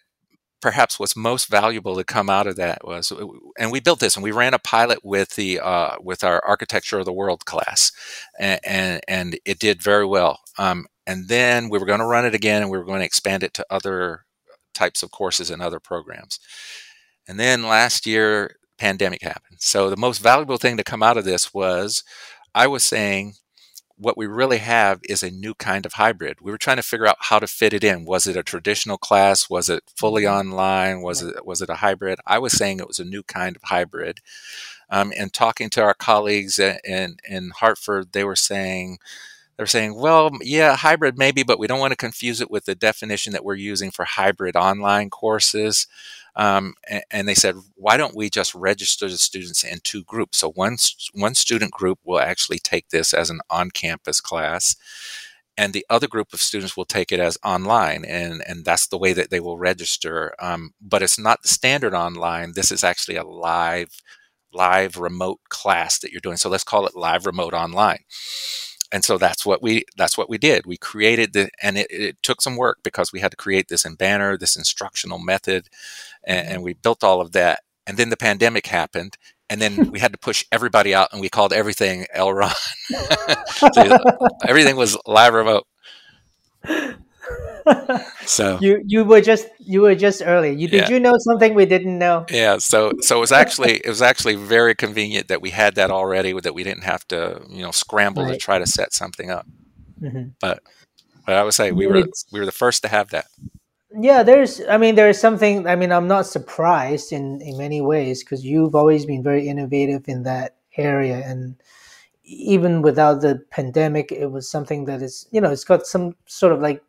perhaps 0.61 0.99
what's 0.99 1.15
most 1.15 1.47
valuable 1.47 1.95
to 1.95 2.03
come 2.03 2.29
out 2.29 2.47
of 2.47 2.55
that 2.57 2.85
was, 2.85 3.11
and 3.57 3.71
we 3.71 3.79
built 3.79 3.99
this, 3.99 4.15
and 4.15 4.23
we 4.23 4.31
ran 4.31 4.53
a 4.53 4.59
pilot 4.59 4.99
with 5.03 5.35
the 5.35 5.59
uh, 5.59 5.95
with 6.01 6.23
our 6.23 6.43
architecture 6.45 6.99
of 6.99 7.05
the 7.05 7.13
world 7.13 7.45
class, 7.45 7.91
and 8.39 8.59
and, 8.63 9.01
and 9.07 9.39
it 9.45 9.59
did 9.59 9.81
very 9.81 10.05
well. 10.05 10.39
Um, 10.57 10.87
and 11.07 11.27
then 11.27 11.69
we 11.69 11.79
were 11.79 11.85
going 11.85 11.99
to 11.99 12.05
run 12.05 12.25
it 12.25 12.35
again, 12.35 12.61
and 12.61 12.71
we 12.71 12.77
were 12.77 12.85
going 12.85 12.99
to 12.99 13.05
expand 13.05 13.43
it 13.43 13.53
to 13.55 13.65
other 13.69 14.25
types 14.73 15.03
of 15.03 15.11
courses 15.11 15.49
and 15.49 15.61
other 15.61 15.79
programs. 15.79 16.39
And 17.27 17.39
then 17.39 17.63
last 17.63 18.05
year, 18.05 18.55
pandemic 18.77 19.21
happened. 19.21 19.57
So 19.59 19.89
the 19.89 19.97
most 19.97 20.19
valuable 20.19 20.57
thing 20.57 20.77
to 20.77 20.83
come 20.83 21.03
out 21.03 21.17
of 21.17 21.25
this 21.25 21.53
was 21.53 22.03
I 22.55 22.67
was 22.67 22.83
saying 22.83 23.35
what 23.99 24.17
we 24.17 24.25
really 24.27 24.59
have 24.59 25.01
is 25.03 25.21
a 25.23 25.29
new 25.29 25.53
kind 25.53 25.85
of 25.85 25.93
hybrid. 25.93 26.37
We 26.41 26.51
were 26.51 26.57
trying 26.57 26.77
to 26.77 26.83
figure 26.83 27.05
out 27.05 27.17
how 27.19 27.37
to 27.39 27.47
fit 27.47 27.73
it 27.73 27.83
in. 27.83 28.05
Was 28.05 28.27
it 28.27 28.37
a 28.37 28.43
traditional 28.43 28.97
class? 28.97 29.49
Was 29.49 29.69
it 29.69 29.83
fully 29.95 30.23
Mm-hmm. 30.23 30.39
online? 30.39 31.01
Was 31.01 31.21
it 31.21 31.45
was 31.45 31.61
it 31.61 31.69
a 31.69 31.75
hybrid? 31.75 32.19
I 32.25 32.39
was 32.39 32.53
saying 32.53 32.79
it 32.79 32.87
was 32.87 32.99
a 32.99 33.05
new 33.05 33.23
kind 33.23 33.55
of 33.55 33.63
hybrid. 33.63 34.21
Um, 34.89 35.13
and 35.17 35.31
talking 35.33 35.69
to 35.71 35.83
our 35.83 35.93
colleagues 35.93 36.57
in, 36.59 36.77
in 36.83 37.17
in 37.27 37.51
Hartford, 37.51 38.13
they 38.13 38.23
were 38.23 38.35
saying 38.37 38.97
they're 39.57 39.65
saying, 39.65 39.95
well, 39.95 40.31
yeah, 40.41 40.77
hybrid 40.77 41.17
maybe, 41.17 41.43
but 41.43 41.59
we 41.59 41.67
don't 41.67 41.81
want 41.81 41.91
to 41.91 41.97
confuse 41.97 42.39
it 42.39 42.49
with 42.49 42.63
the 42.63 42.75
definition 42.75 43.33
that 43.33 43.43
we're 43.43 43.55
using 43.55 43.91
for 43.91 44.05
hybrid 44.05 44.55
online 44.55 45.09
courses. 45.09 45.85
Um, 46.35 46.75
and, 46.89 47.03
and 47.11 47.27
they 47.27 47.35
said, 47.35 47.55
why 47.75 47.97
don't 47.97 48.15
we 48.15 48.29
just 48.29 48.55
register 48.55 49.07
the 49.09 49.17
students 49.17 49.63
in 49.63 49.79
two 49.83 50.03
groups? 50.03 50.37
So 50.37 50.51
one 50.51 50.77
one 51.13 51.35
student 51.35 51.71
group 51.71 51.99
will 52.03 52.19
actually 52.19 52.59
take 52.59 52.89
this 52.89 53.13
as 53.13 53.29
an 53.29 53.41
on-campus 53.49 54.21
class, 54.21 54.75
and 55.57 55.73
the 55.73 55.85
other 55.89 56.07
group 56.07 56.33
of 56.33 56.41
students 56.41 56.77
will 56.77 56.85
take 56.85 57.11
it 57.11 57.19
as 57.19 57.37
online, 57.43 58.05
and 58.05 58.41
and 58.47 58.65
that's 58.65 58.87
the 58.87 58.97
way 58.97 59.13
that 59.13 59.29
they 59.29 59.39
will 59.39 59.57
register. 59.57 60.33
Um, 60.39 60.73
but 60.81 61.01
it's 61.03 61.19
not 61.19 61.41
the 61.41 61.49
standard 61.49 61.93
online. 61.93 62.53
This 62.53 62.71
is 62.71 62.83
actually 62.83 63.17
a 63.17 63.23
live 63.23 63.89
live 64.53 64.97
remote 64.97 65.39
class 65.49 65.99
that 65.99 66.11
you're 66.11 66.21
doing. 66.21 66.37
So 66.37 66.49
let's 66.49 66.63
call 66.63 66.87
it 66.87 66.95
live 66.95 67.25
remote 67.25 67.53
online 67.53 67.99
and 68.91 69.03
so 69.03 69.17
that's 69.17 69.45
what 69.45 69.61
we 69.61 69.85
that's 69.97 70.17
what 70.17 70.29
we 70.29 70.37
did. 70.37 70.65
We 70.65 70.77
created 70.77 71.33
the 71.33 71.49
and 71.61 71.77
it, 71.77 71.87
it 71.91 72.23
took 72.23 72.41
some 72.41 72.57
work 72.57 72.79
because 72.83 73.11
we 73.11 73.19
had 73.19 73.31
to 73.31 73.37
create 73.37 73.67
this 73.67 73.85
in 73.85 73.95
banner 73.95 74.37
this 74.37 74.55
instructional 74.55 75.19
method 75.19 75.69
and, 76.23 76.45
mm-hmm. 76.45 76.53
and 76.55 76.63
we 76.63 76.73
built 76.73 77.03
all 77.03 77.21
of 77.21 77.31
that. 77.33 77.61
And 77.85 77.97
then 77.97 78.09
the 78.09 78.17
pandemic 78.17 78.67
happened 78.67 79.17
and 79.49 79.61
then 79.61 79.91
we 79.91 79.99
had 79.99 80.11
to 80.11 80.19
push 80.19 80.45
everybody 80.51 80.93
out 80.93 81.09
and 81.11 81.21
we 81.21 81.29
called 81.29 81.53
everything 81.53 82.05
elron. 82.15 82.53
So 83.73 83.99
everything 84.47 84.75
was 84.75 84.97
live 85.05 85.33
remote 85.33 85.67
so 88.25 88.57
you 88.61 88.81
you 88.85 89.03
were 89.03 89.21
just 89.21 89.47
you 89.59 89.81
were 89.81 89.95
just 89.95 90.21
early. 90.25 90.53
You 90.55 90.67
did 90.67 90.81
Yeah. 90.81 90.89
you 90.89 90.99
know 90.99 91.13
something 91.19 91.53
we 91.55 91.65
didn't 91.65 91.97
know? 91.99 92.25
yeah 92.29 92.57
so 92.57 92.93
so 93.01 93.17
it 93.17 93.19
was 93.19 93.31
actually 93.31 93.77
it 93.77 93.87
was 93.89 94.01
actually 94.01 94.35
very 94.35 94.75
convenient 94.75 95.27
that 95.27 95.41
we 95.41 95.49
had 95.51 95.75
that 95.75 95.91
already 95.91 96.33
that 96.39 96.53
we 96.53 96.63
didn't 96.63 96.83
have 96.83 97.07
to 97.09 97.41
you 97.49 97.61
know 97.61 97.71
scramble 97.71 98.27
to 98.27 98.37
try 98.37 98.59
to 98.59 98.65
set 98.67 98.93
something 98.93 99.29
up 99.31 99.45
Mhm. 100.01 100.31
but 100.39 100.59
i 101.27 101.43
would 101.43 101.53
say 101.53 101.71
we 101.71 101.87
were 101.87 101.97
It's- 101.97 102.25
we 102.31 102.39
were 102.39 102.45
the 102.45 102.51
first 102.63 102.81
to 102.83 102.87
have 102.89 103.09
that 103.09 103.25
Yeah, 104.01 104.21
there's. 104.23 104.61
I 104.69 104.77
mean, 104.77 104.93
there's 104.95 105.19
something. 105.19 105.65
I 105.67 105.75
mean, 105.75 105.91
I'm 105.91 106.07
not 106.07 106.27
surprised 106.27 107.11
in 107.11 107.41
in 107.41 107.57
many 107.57 107.81
ways 107.81 108.23
because 108.23 108.45
you've 108.45 108.75
always 108.77 109.03
been 109.05 109.23
very 109.23 109.47
innovative 109.49 110.03
in 110.07 110.23
that 110.23 110.49
area, 110.77 111.17
and 111.25 111.55
even 112.23 112.83
without 112.83 113.21
the 113.21 113.41
pandemic, 113.49 114.11
it 114.11 114.29
was 114.29 114.45
something 114.47 114.85
that 114.85 115.01
is, 115.01 115.25
you 115.33 115.41
know, 115.41 115.49
it's 115.51 115.65
got 115.65 115.87
some 115.87 116.13
sort 116.27 116.53
of 116.53 116.61
like 116.61 116.83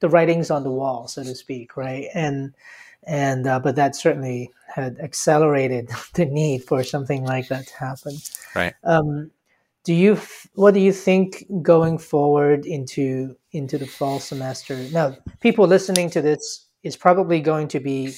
the, 0.00 0.08
writings 0.08 0.50
on 0.50 0.64
the 0.64 0.70
wall, 0.70 1.08
so 1.08 1.22
to 1.22 1.34
speak, 1.34 1.76
right? 1.76 2.06
And 2.14 2.54
and 3.06 3.46
uh, 3.46 3.60
but 3.60 3.76
that 3.76 3.96
certainly 3.96 4.50
had 4.74 4.98
accelerated 5.00 5.90
the 6.14 6.26
need 6.26 6.64
for 6.64 6.82
something 6.82 7.24
like 7.24 7.48
that 7.48 7.66
to 7.66 7.76
happen. 7.76 8.16
Right. 8.54 8.74
Um, 8.84 9.30
do 9.84 9.92
you? 9.92 10.18
What 10.54 10.74
do 10.74 10.80
you 10.80 10.92
think 10.92 11.44
going 11.62 11.98
forward 11.98 12.64
into 12.66 13.36
into 13.52 13.78
the 13.78 13.86
fall 13.86 14.18
semester? 14.18 14.76
Now, 14.92 15.16
people 15.40 15.66
listening 15.66 16.10
to 16.10 16.22
this 16.22 16.66
is 16.82 16.96
probably 16.96 17.40
going 17.40 17.68
to 17.68 17.80
be 17.80 18.14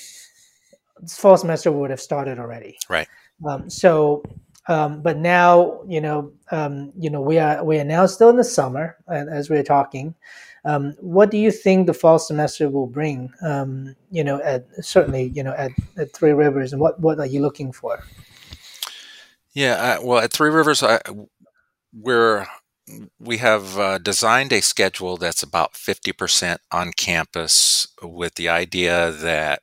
fall 1.09 1.37
semester 1.37 1.73
would 1.73 1.91
have 1.91 2.01
started 2.01 2.39
already. 2.39 2.79
Right. 2.89 3.09
Um, 3.47 3.69
so, 3.69 4.23
um, 4.69 5.03
but 5.03 5.17
now 5.17 5.81
you 5.87 6.01
know, 6.01 6.33
um, 6.51 6.93
you 6.99 7.11
know, 7.11 7.21
we 7.21 7.39
are 7.39 7.65
we 7.65 7.79
are 7.79 7.85
now 7.85 8.07
still 8.07 8.31
in 8.31 8.37
the 8.37 8.45
summer, 8.45 8.97
as 9.09 9.51
we're 9.51 9.63
talking, 9.63 10.15
um, 10.67 10.97
what 10.99 11.31
do 11.31 11.39
you 11.39 11.53
think 11.53 11.87
the 11.87 11.95
fall 11.95 12.19
semester 12.19 12.69
will 12.69 12.89
bring? 12.89 13.33
Um, 13.41 13.95
you 14.11 14.25
know, 14.25 14.43
at 14.43 14.67
certainly, 14.85 15.31
you 15.35 15.45
know, 15.45 15.55
at, 15.57 15.71
at 15.97 16.13
Three 16.13 16.33
Rivers, 16.33 16.73
and 16.73 16.83
what 16.83 16.99
what 16.99 17.21
are 17.21 17.27
you 17.27 17.41
looking 17.41 17.71
for? 17.73 18.03
Yeah, 19.55 19.75
uh, 19.75 20.05
well, 20.05 20.19
at 20.19 20.33
Three 20.33 20.51
Rivers, 20.51 20.83
I, 20.83 21.01
we're 21.95 22.47
we 23.21 23.39
have 23.39 23.79
uh, 23.79 23.99
designed 23.99 24.53
a 24.53 24.61
schedule 24.61 25.17
that's 25.17 25.45
about 25.45 25.77
fifty 25.77 26.13
percent 26.13 26.61
on 26.73 26.91
campus, 26.93 27.87
with 28.03 28.35
the 28.35 28.49
idea 28.49 29.13
that 29.13 29.61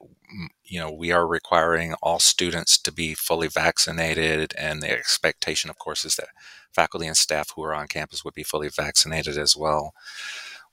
you 0.63 0.79
know 0.79 0.91
we 0.91 1.11
are 1.11 1.27
requiring 1.27 1.93
all 2.01 2.19
students 2.19 2.77
to 2.79 2.91
be 2.91 3.13
fully 3.13 3.47
vaccinated, 3.47 4.53
and 4.57 4.81
the 4.81 4.91
expectation, 4.91 5.69
of 5.69 5.77
course, 5.77 6.05
is 6.05 6.15
that 6.15 6.29
faculty 6.73 7.07
and 7.07 7.17
staff 7.17 7.49
who 7.55 7.63
are 7.63 7.73
on 7.73 7.87
campus 7.87 8.23
would 8.23 8.33
be 8.33 8.43
fully 8.43 8.69
vaccinated 8.69 9.37
as 9.37 9.55
well. 9.55 9.93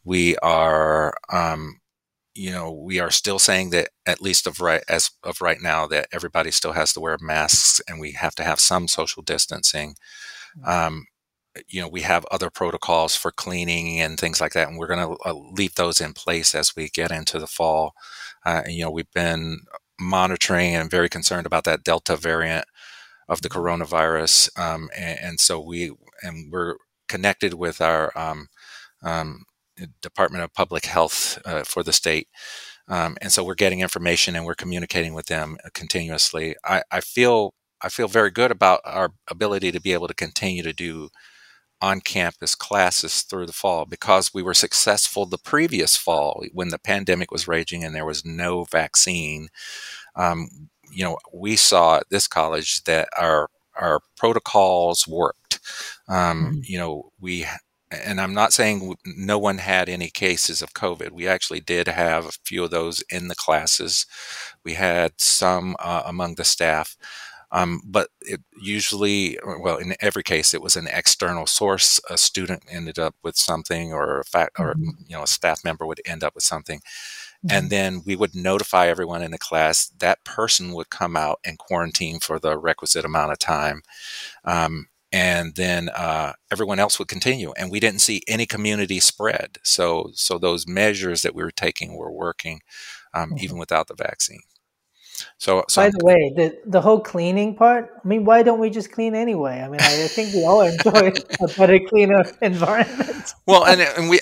We 0.04 0.36
are. 0.38 1.14
Um, 1.32 1.80
you 2.32 2.52
know, 2.52 2.70
we 2.70 3.00
are 3.00 3.10
still 3.10 3.40
saying 3.40 3.70
that 3.70 3.88
at 4.06 4.22
least 4.22 4.46
of 4.46 4.60
right 4.60 4.82
as 4.88 5.10
of 5.24 5.40
right 5.40 5.60
now 5.60 5.86
that 5.88 6.06
everybody 6.12 6.52
still 6.52 6.72
has 6.72 6.92
to 6.92 7.00
wear 7.00 7.18
masks 7.20 7.80
and 7.88 8.00
we 8.00 8.12
have 8.12 8.36
to 8.36 8.44
have 8.44 8.60
some 8.60 8.86
social 8.86 9.22
distancing. 9.22 9.96
Um, 10.64 11.06
you 11.68 11.80
know, 11.80 11.88
we 11.88 12.02
have 12.02 12.24
other 12.30 12.50
protocols 12.50 13.16
for 13.16 13.30
cleaning 13.32 14.00
and 14.00 14.18
things 14.18 14.40
like 14.40 14.52
that, 14.52 14.68
and 14.68 14.78
we're 14.78 14.86
going 14.86 15.06
to 15.06 15.16
uh, 15.28 15.34
leave 15.34 15.74
those 15.74 16.00
in 16.00 16.12
place 16.12 16.54
as 16.54 16.74
we 16.76 16.88
get 16.88 17.10
into 17.10 17.38
the 17.38 17.46
fall. 17.46 17.92
Uh, 18.46 18.62
and, 18.64 18.74
you 18.74 18.84
know, 18.84 18.90
we've 18.90 19.10
been 19.12 19.60
monitoring 19.98 20.74
and 20.74 20.90
very 20.90 21.08
concerned 21.08 21.46
about 21.46 21.64
that 21.64 21.84
Delta 21.84 22.16
variant 22.16 22.64
of 23.28 23.42
the 23.42 23.48
coronavirus, 23.48 24.58
um, 24.58 24.88
and, 24.96 25.18
and 25.20 25.40
so 25.40 25.60
we 25.60 25.92
and 26.22 26.52
we're 26.52 26.76
connected 27.08 27.54
with 27.54 27.80
our 27.80 28.16
um, 28.16 28.48
um, 29.02 29.44
Department 30.02 30.44
of 30.44 30.54
Public 30.54 30.86
Health 30.86 31.40
uh, 31.44 31.64
for 31.64 31.82
the 31.82 31.92
state. 31.92 32.28
Um, 32.88 33.16
and 33.22 33.32
so 33.32 33.44
we're 33.44 33.54
getting 33.54 33.80
information 33.80 34.34
and 34.34 34.44
we're 34.44 34.54
communicating 34.54 35.14
with 35.14 35.26
them 35.26 35.58
uh, 35.64 35.68
continuously. 35.74 36.56
I, 36.64 36.82
I 36.90 37.00
feel 37.00 37.54
I 37.82 37.88
feel 37.88 38.08
very 38.08 38.30
good 38.30 38.50
about 38.50 38.80
our 38.84 39.10
ability 39.30 39.72
to 39.72 39.80
be 39.80 39.92
able 39.92 40.08
to 40.08 40.14
continue 40.14 40.62
to 40.62 40.72
do 40.72 41.08
on-campus 41.82 42.54
classes 42.54 43.22
through 43.22 43.46
the 43.46 43.52
fall 43.52 43.86
because 43.86 44.34
we 44.34 44.42
were 44.42 44.54
successful 44.54 45.26
the 45.26 45.38
previous 45.38 45.96
fall 45.96 46.44
when 46.52 46.68
the 46.68 46.78
pandemic 46.78 47.30
was 47.30 47.48
raging 47.48 47.84
and 47.84 47.94
there 47.94 48.06
was 48.06 48.24
no 48.24 48.64
vaccine. 48.64 49.48
Um, 50.16 50.48
you 50.92 51.04
know, 51.04 51.18
we 51.32 51.56
saw 51.56 51.98
at 51.98 52.08
this 52.10 52.26
college 52.26 52.84
that 52.84 53.08
our 53.18 53.48
our 53.80 54.00
protocols 54.16 55.06
worked. 55.08 55.60
Um, 56.08 56.56
Mhm. 56.56 56.68
You 56.68 56.78
know, 56.78 57.12
we 57.20 57.46
and 57.92 58.20
I'm 58.20 58.34
not 58.34 58.52
saying 58.52 58.94
no 59.04 59.38
one 59.38 59.58
had 59.58 59.88
any 59.88 60.10
cases 60.10 60.62
of 60.62 60.74
COVID. 60.74 61.10
We 61.12 61.26
actually 61.28 61.60
did 61.60 61.88
have 61.88 62.26
a 62.26 62.32
few 62.44 62.62
of 62.64 62.70
those 62.70 63.02
in 63.10 63.28
the 63.28 63.34
classes. 63.34 64.06
We 64.64 64.74
had 64.74 65.12
some 65.20 65.76
uh, 65.80 66.02
among 66.06 66.36
the 66.36 66.44
staff, 66.44 66.96
um, 67.52 67.80
but 67.84 68.08
it 68.22 68.40
usually, 68.62 69.38
well, 69.60 69.76
in 69.78 69.94
every 70.00 70.22
case, 70.22 70.54
it 70.54 70.62
was 70.62 70.76
an 70.76 70.88
external 70.92 71.46
source. 71.46 72.00
A 72.10 72.16
student 72.18 72.62
ended 72.70 72.98
up 72.98 73.14
with 73.22 73.36
something, 73.36 73.92
or 73.92 74.20
a 74.20 74.24
fact, 74.24 74.58
or 74.60 74.74
Mhm. 74.74 74.94
you 75.08 75.16
know, 75.16 75.22
a 75.24 75.26
staff 75.26 75.64
member 75.64 75.86
would 75.86 76.00
end 76.04 76.22
up 76.24 76.34
with 76.34 76.44
something, 76.44 76.80
Mhm. 77.44 77.50
and 77.56 77.70
then 77.70 78.02
we 78.06 78.16
would 78.16 78.34
notify 78.34 78.88
everyone 78.88 79.22
in 79.22 79.30
the 79.32 79.38
class. 79.38 79.88
That 79.98 80.24
person 80.24 80.72
would 80.74 80.90
come 80.90 81.16
out 81.16 81.40
and 81.44 81.58
quarantine 81.58 82.20
for 82.20 82.38
the 82.40 82.58
requisite 82.58 83.04
amount 83.04 83.32
of 83.32 83.38
time. 83.38 83.82
Um, 84.44 84.88
and 85.12 85.54
then 85.56 85.88
uh, 85.90 86.34
everyone 86.52 86.78
else 86.80 86.98
would 86.98 87.08
continue, 87.08 87.52
and 87.56 87.70
we 87.70 87.80
didn't 87.80 88.00
see 88.00 88.22
any 88.28 88.46
community 88.46 89.00
spread. 89.00 89.58
So, 89.64 90.10
so 90.14 90.38
those 90.38 90.66
measures 90.68 91.22
that 91.22 91.34
we 91.34 91.42
were 91.44 91.50
taking 91.52 91.96
were 91.96 92.12
working, 92.12 92.60
um, 93.14 93.32
Mhm. 93.32 93.38
even 93.38 93.58
without 93.58 93.88
the 93.88 93.94
vaccine. 93.96 94.42
So, 95.38 95.64
so 95.68 95.82
By 95.82 95.90
the 95.90 96.04
way, 96.04 96.32
the 96.36 96.58
the 96.66 96.80
whole 96.80 97.00
cleaning 97.00 97.56
part. 97.56 97.90
I 98.04 98.08
mean, 98.08 98.24
why 98.24 98.42
don't 98.42 98.58
we 98.60 98.70
just 98.70 98.90
clean 98.92 99.14
anyway? 99.14 99.60
I 99.60 99.68
mean, 99.68 99.80
I, 99.80 100.04
I 100.04 100.08
think 100.08 100.32
we 100.34 100.44
all 100.44 100.60
enjoy 100.72 101.12
a 101.40 101.48
better, 101.56 101.78
cleaner 101.88 102.24
environment. 102.40 103.34
Well, 103.46 103.64
and, 103.64 103.80
and 103.80 104.08
we, 104.08 104.20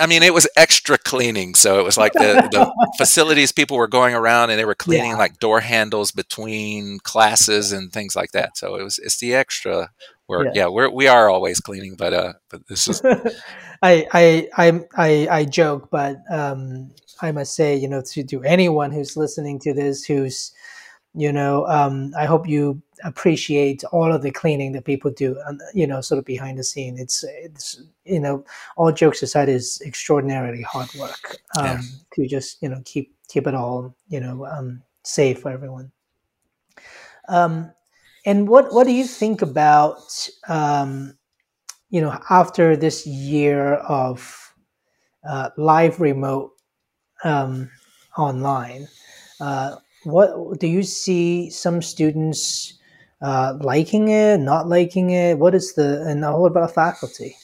I 0.00 0.06
mean, 0.06 0.22
it 0.22 0.32
was 0.32 0.46
extra 0.56 0.96
cleaning. 0.98 1.54
So 1.54 1.80
it 1.80 1.84
was 1.84 1.96
like 1.98 2.12
the, 2.12 2.48
the 2.52 2.72
facilities 2.98 3.52
people 3.52 3.76
were 3.76 3.88
going 3.88 4.14
around 4.14 4.50
and 4.50 4.58
they 4.58 4.64
were 4.64 4.74
cleaning 4.76 5.12
Yeah. 5.12 5.16
like 5.16 5.38
door 5.38 5.60
handles 5.60 6.12
between 6.12 6.98
classes 7.00 7.72
and 7.72 7.92
things 7.92 8.14
like 8.14 8.30
that. 8.32 8.56
So 8.56 8.76
it 8.76 8.82
was, 8.84 8.98
it's 8.98 9.18
the 9.18 9.34
extra 9.34 9.90
work. 10.28 10.48
Yeah. 10.54 10.62
Yeah, 10.62 10.66
we're, 10.68 10.88
we 10.90 11.08
are 11.08 11.28
always 11.28 11.60
cleaning, 11.60 11.96
but, 11.96 12.12
uh, 12.14 12.32
but 12.48 12.66
this 12.68 12.86
is, 12.88 13.02
I, 13.82 14.06
I 14.12 14.48
I 14.56 14.80
I 14.96 15.28
I 15.30 15.44
joke, 15.44 15.88
but 15.90 16.18
um, 16.30 16.90
I 17.22 17.32
must 17.32 17.54
say, 17.54 17.76
you 17.76 17.88
know, 17.88 18.02
to 18.02 18.24
to 18.24 18.42
anyone 18.44 18.92
who's 18.92 19.16
listening 19.16 19.58
to 19.60 19.72
this, 19.72 20.04
who's 20.04 20.52
you 21.14 21.32
know, 21.32 21.66
um, 21.66 22.12
I 22.16 22.24
hope 22.24 22.48
you 22.48 22.80
appreciate 23.02 23.82
all 23.90 24.12
of 24.12 24.22
the 24.22 24.30
cleaning 24.30 24.72
that 24.72 24.84
people 24.84 25.10
do, 25.10 25.36
and 25.46 25.60
you 25.74 25.86
know, 25.86 26.00
sort 26.00 26.18
of 26.18 26.24
behind 26.24 26.58
the 26.58 26.64
scene. 26.64 26.98
It's 26.98 27.24
it's 27.24 27.82
you 28.04 28.20
know, 28.20 28.44
all 28.76 28.92
jokes 28.92 29.22
aside, 29.22 29.48
is 29.48 29.80
extraordinarily 29.84 30.62
hard 30.62 30.92
work 30.94 31.38
um, 31.56 31.66
Yeah. 31.66 31.80
to 32.14 32.26
just 32.28 32.62
you 32.62 32.68
know 32.68 32.80
keep 32.84 33.14
keep 33.28 33.46
it 33.46 33.54
all 33.54 33.94
you 34.08 34.20
know 34.20 34.46
um, 34.46 34.82
safe 35.04 35.40
for 35.40 35.50
everyone. 35.50 35.90
Um, 37.28 37.72
and 38.26 38.48
what 38.48 38.72
what 38.72 38.86
do 38.86 38.92
you 38.92 39.04
think 39.04 39.42
about 39.42 40.28
um, 40.48 41.18
you 41.90 42.00
know, 42.00 42.16
after 42.30 42.76
this 42.76 43.06
year 43.06 43.74
of 43.74 44.54
uh, 45.28 45.50
live 45.56 46.00
remote 46.00 46.52
um, 47.24 47.70
online, 48.16 48.88
uh, 49.40 49.76
what 50.04 50.58
do 50.58 50.66
you 50.66 50.82
see 50.82 51.50
some 51.50 51.82
students 51.82 52.78
uh, 53.22 53.54
liking 53.60 54.08
it, 54.08 54.38
not 54.40 54.68
liking 54.68 55.10
it? 55.10 55.38
What 55.38 55.54
is 55.54 55.74
the 55.74 56.02
and 56.06 56.22
what 56.22 56.50
about 56.50 56.74
faculty? 56.74 57.36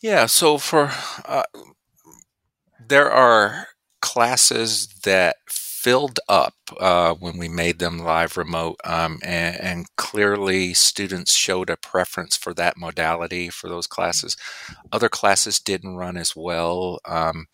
Yeah, 0.00 0.26
so 0.26 0.58
for 0.58 0.90
uh, 1.24 1.44
there 2.88 3.10
are 3.10 3.68
classes 4.00 4.88
that 5.04 5.36
filled 5.48 6.18
up 6.28 6.54
uh, 6.80 7.14
when 7.14 7.38
we 7.38 7.48
made 7.48 7.78
them 7.78 8.00
live 8.00 8.36
remote, 8.36 8.76
um, 8.84 9.20
and, 9.22 9.56
and, 9.60 9.86
clearly 9.96 10.74
students 10.74 11.32
showed 11.32 11.70
a 11.70 11.76
preference 11.76 12.36
for 12.36 12.52
that 12.52 12.76
modality 12.76 13.48
for 13.48 13.68
those 13.68 13.86
classes. 13.86 14.36
Other 14.90 15.08
classes 15.08 15.60
didn't 15.60 15.96
run 15.96 16.16
as 16.16 16.34
well. 16.34 16.98
Um, 17.04 17.46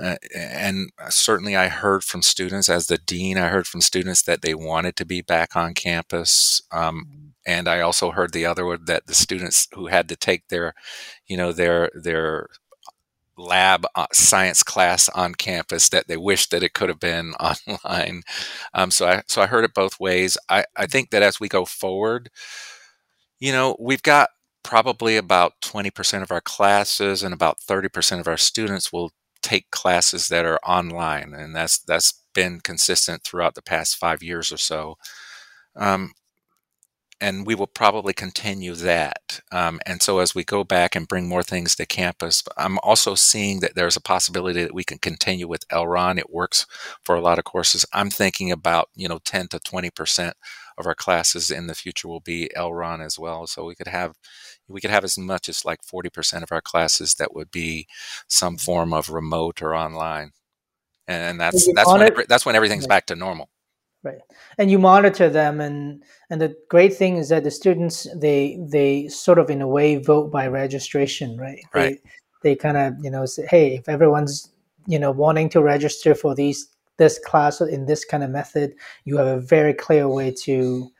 uh, 0.00 0.16
and 0.34 0.90
certainly, 1.10 1.54
I 1.56 1.68
heard 1.68 2.02
from 2.04 2.22
students, 2.22 2.68
as 2.68 2.86
the 2.86 2.98
dean, 2.98 3.36
I 3.38 3.48
heard 3.48 3.66
from 3.66 3.82
students 3.82 4.22
that 4.22 4.42
they 4.42 4.54
wanted 4.54 4.96
to 4.96 5.04
be 5.04 5.20
back 5.20 5.54
on 5.56 5.74
campus. 5.74 6.62
Um, 6.72 7.34
and 7.46 7.68
I 7.68 7.80
also 7.80 8.10
heard 8.12 8.32
the 8.32 8.46
other 8.46 8.64
one 8.64 8.84
that 8.86 9.06
the 9.06 9.14
students 9.14 9.68
who 9.74 9.88
had 9.88 10.08
to 10.08 10.16
take 10.16 10.48
their, 10.48 10.74
you 11.26 11.36
know, 11.36 11.52
their 11.52 11.90
their 11.94 12.48
lab 13.38 13.84
uh, 13.94 14.06
science 14.12 14.62
class 14.62 15.08
on 15.10 15.34
campus 15.34 15.88
that 15.88 16.06
they 16.08 16.16
wished 16.16 16.50
that 16.50 16.62
it 16.62 16.74
could 16.74 16.88
have 16.88 17.00
been 17.00 17.34
online. 17.40 18.22
Um, 18.74 18.90
so 18.90 19.06
I 19.08 19.22
so 19.26 19.42
I 19.42 19.46
heard 19.46 19.64
it 19.64 19.74
both 19.74 20.00
ways. 20.00 20.36
I, 20.48 20.64
I 20.76 20.86
think 20.86 21.10
that 21.10 21.22
as 21.22 21.40
we 21.40 21.48
go 21.48 21.64
forward, 21.64 22.30
you 23.40 23.52
know, 23.52 23.76
we've 23.78 24.02
got 24.02 24.28
probably 24.62 25.16
about 25.16 25.54
20% 25.62 26.22
of 26.22 26.30
our 26.30 26.40
classes 26.40 27.22
and 27.22 27.34
about 27.34 27.58
30% 27.60 28.20
of 28.20 28.28
our 28.28 28.36
students 28.36 28.92
will 28.92 29.10
take 29.42 29.70
classes 29.70 30.28
that 30.28 30.44
are 30.44 30.58
online, 30.64 31.34
and 31.34 31.54
that's 31.54 31.78
that's 31.80 32.14
been 32.34 32.60
consistent 32.60 33.24
throughout 33.24 33.54
the 33.54 33.62
past 33.62 33.96
five 33.96 34.22
years 34.22 34.52
or 34.52 34.56
so. 34.58 34.96
Um, 35.76 36.12
and 37.20 37.46
we 37.46 37.54
will 37.54 37.68
probably 37.68 38.12
continue 38.12 38.74
that. 38.74 39.40
Um, 39.52 39.80
and 39.86 40.02
so 40.02 40.18
as 40.18 40.34
we 40.34 40.42
go 40.42 40.64
back 40.64 40.96
and 40.96 41.06
bring 41.06 41.28
more 41.28 41.44
things 41.44 41.76
to 41.76 41.86
campus, 41.86 42.42
I'm 42.56 42.78
also 42.80 43.14
seeing 43.14 43.60
that 43.60 43.76
there's 43.76 43.96
a 43.96 44.00
possibility 44.00 44.62
that 44.62 44.74
we 44.74 44.82
can 44.82 44.98
continue 44.98 45.46
with 45.46 45.66
Elron. 45.68 46.18
It 46.18 46.30
works 46.30 46.66
for 47.02 47.14
a 47.14 47.20
lot 47.20 47.38
of 47.38 47.44
courses. 47.44 47.86
I'm 47.92 48.10
thinking 48.10 48.50
about 48.50 48.88
you 48.96 49.08
know 49.08 49.20
10 49.24 49.48
to 49.48 49.60
20 49.60 49.90
percent 49.90 50.36
of 50.78 50.86
our 50.86 50.94
classes 50.94 51.50
in 51.50 51.66
the 51.66 51.74
future 51.74 52.08
will 52.08 52.20
be 52.20 52.50
Elron 52.56 53.04
as 53.04 53.18
well. 53.18 53.46
So 53.46 53.64
we 53.64 53.74
could 53.74 53.88
have 53.88 54.16
we 54.68 54.80
could 54.80 54.90
have 54.90 55.04
as 55.04 55.18
much 55.18 55.48
as 55.48 55.64
like 55.64 55.82
40 55.82 56.10
percent 56.10 56.42
of 56.42 56.52
our 56.52 56.60
classes 56.60 57.14
that 57.14 57.34
would 57.34 57.50
be 57.50 57.86
some 58.28 58.56
mm-hmm. 58.56 58.64
form 58.64 58.92
of 58.92 59.10
remote 59.10 59.62
or 59.62 59.74
online. 59.74 60.32
And 61.08 61.40
that's 61.40 61.68
that's 61.74 61.90
when, 61.90 62.12
that's 62.28 62.46
when 62.46 62.56
everything's 62.56 62.86
back 62.86 63.06
to 63.06 63.16
normal. 63.16 63.50
Right. 64.04 64.18
And 64.58 64.70
you 64.70 64.78
monitor 64.78 65.28
them 65.28 65.60
and 65.60 66.02
and 66.28 66.40
the 66.40 66.56
great 66.68 66.94
thing 66.94 67.18
is 67.18 67.28
that 67.28 67.44
the 67.44 67.50
students 67.50 68.06
they 68.16 68.58
they 68.60 69.08
sort 69.08 69.38
of 69.38 69.48
in 69.48 69.62
a 69.62 69.68
way 69.68 69.96
vote 69.96 70.30
by 70.32 70.48
registration 70.48 71.36
right? 71.36 71.60
Right. 71.72 72.00
They, 72.42 72.50
they 72.50 72.56
kind 72.56 72.76
of 72.76 72.94
you 73.00 73.10
know 73.10 73.26
say 73.26 73.46
hey 73.48 73.76
if 73.76 73.88
everyone's 73.88 74.50
you 74.88 74.98
know 74.98 75.12
wanting 75.12 75.48
to 75.50 75.62
register 75.62 76.16
for 76.16 76.34
these 76.34 76.66
this 76.98 77.18
class 77.18 77.60
in 77.60 77.86
this 77.86 78.04
kind 78.04 78.22
of 78.22 78.30
method 78.30 78.74
you 79.04 79.16
have 79.16 79.26
a 79.26 79.40
very 79.40 79.74
clear 79.74 80.08
way 80.08 80.30
to 80.30 80.90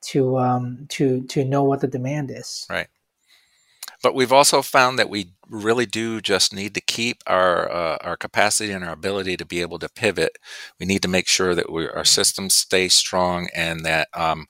to 0.00 0.38
um 0.38 0.86
to 0.88 1.22
to 1.24 1.44
know 1.44 1.64
what 1.64 1.80
the 1.80 1.88
demand 1.88 2.30
is 2.30 2.66
right 2.70 2.88
but 4.04 4.14
we've 4.14 4.32
also 4.34 4.60
found 4.60 4.98
that 4.98 5.08
we 5.08 5.32
really 5.48 5.86
do 5.86 6.20
just 6.20 6.52
need 6.54 6.74
to 6.74 6.80
keep 6.82 7.22
our 7.26 7.72
uh, 7.72 7.96
our 8.02 8.18
capacity 8.18 8.70
and 8.70 8.84
our 8.84 8.92
ability 8.92 9.34
to 9.38 9.46
be 9.46 9.62
able 9.62 9.78
to 9.78 9.88
pivot. 9.88 10.36
We 10.78 10.84
need 10.84 11.00
to 11.02 11.08
make 11.08 11.26
sure 11.26 11.54
that 11.54 11.72
we, 11.72 11.88
our 11.88 12.04
systems 12.04 12.54
stay 12.54 12.88
strong 12.88 13.48
and 13.54 13.82
that 13.86 14.08
um, 14.12 14.46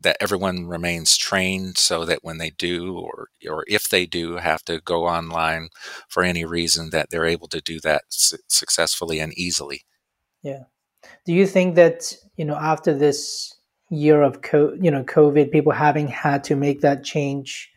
that 0.00 0.16
everyone 0.20 0.66
remains 0.66 1.18
trained, 1.18 1.76
so 1.76 2.06
that 2.06 2.20
when 2.22 2.38
they 2.38 2.48
do, 2.48 2.96
or 2.98 3.28
or 3.46 3.64
if 3.68 3.90
they 3.90 4.06
do, 4.06 4.36
have 4.36 4.64
to 4.64 4.80
go 4.80 5.06
online 5.06 5.68
for 6.08 6.22
any 6.22 6.46
reason, 6.46 6.88
that 6.90 7.10
they're 7.10 7.26
able 7.26 7.48
to 7.48 7.60
do 7.60 7.80
that 7.80 8.04
su- 8.08 8.38
successfully 8.48 9.18
and 9.20 9.36
easily. 9.36 9.82
Yeah. 10.42 10.64
Do 11.26 11.32
you 11.34 11.46
think 11.46 11.76
that 11.76 12.14
you 12.36 12.44
know 12.44 12.56
after 12.56 12.94
this 12.96 13.54
year 13.90 14.22
of 14.22 14.42
co- 14.42 14.76
you 14.80 14.90
know 14.90 15.04
COVID, 15.04 15.52
people 15.52 15.72
having 15.72 16.08
had 16.08 16.44
to 16.44 16.56
make 16.56 16.80
that 16.82 17.04
change? 17.04 17.70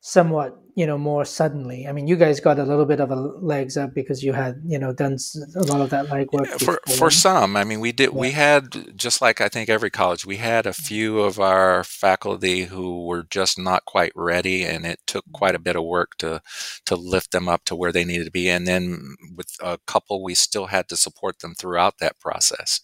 somewhat 0.00 0.58
you 0.74 0.86
know 0.86 0.98
more 0.98 1.24
suddenly. 1.24 1.86
I 1.86 1.92
mean 1.92 2.06
you 2.06 2.16
guys 2.16 2.40
got 2.40 2.58
a 2.58 2.64
little 2.64 2.84
bit 2.84 3.00
of 3.00 3.10
a 3.10 3.14
legs 3.14 3.76
up 3.76 3.94
because 3.94 4.22
you 4.22 4.32
had 4.32 4.60
you 4.66 4.78
know 4.78 4.92
done 4.92 5.16
a 5.56 5.62
lot 5.62 5.80
of 5.80 5.90
that 5.90 6.06
legwork 6.06 6.46
yeah, 6.46 6.56
for 6.58 6.80
for 6.96 7.10
some. 7.10 7.56
I 7.56 7.64
mean 7.64 7.80
we 7.80 7.92
did 7.92 8.10
yeah. 8.10 8.18
we 8.18 8.30
had 8.32 8.96
just 8.96 9.22
like 9.22 9.40
i 9.40 9.48
think 9.48 9.68
every 9.68 9.90
college 9.90 10.26
we 10.26 10.38
had 10.38 10.66
a 10.66 10.72
few 10.72 11.20
of 11.20 11.38
our 11.38 11.84
faculty 11.84 12.64
who 12.64 13.06
were 13.06 13.22
just 13.22 13.58
not 13.58 13.84
quite 13.84 14.12
ready 14.14 14.64
and 14.64 14.84
it 14.84 15.00
took 15.06 15.24
mm-hmm. 15.24 15.38
quite 15.38 15.54
a 15.54 15.60
bit 15.60 15.76
of 15.76 15.84
work 15.84 16.16
to 16.18 16.42
to 16.86 16.96
lift 16.96 17.30
them 17.30 17.48
up 17.48 17.64
to 17.64 17.76
where 17.76 17.92
they 17.92 18.04
needed 18.04 18.24
to 18.24 18.30
be. 18.30 18.48
And 18.48 18.66
then 18.66 19.14
with 19.36 19.54
a 19.60 19.78
couple 19.86 20.22
we 20.22 20.34
still 20.34 20.66
had 20.66 20.88
to 20.88 20.96
support 20.96 21.38
them 21.38 21.54
throughout 21.54 21.98
that 21.98 22.18
process. 22.18 22.80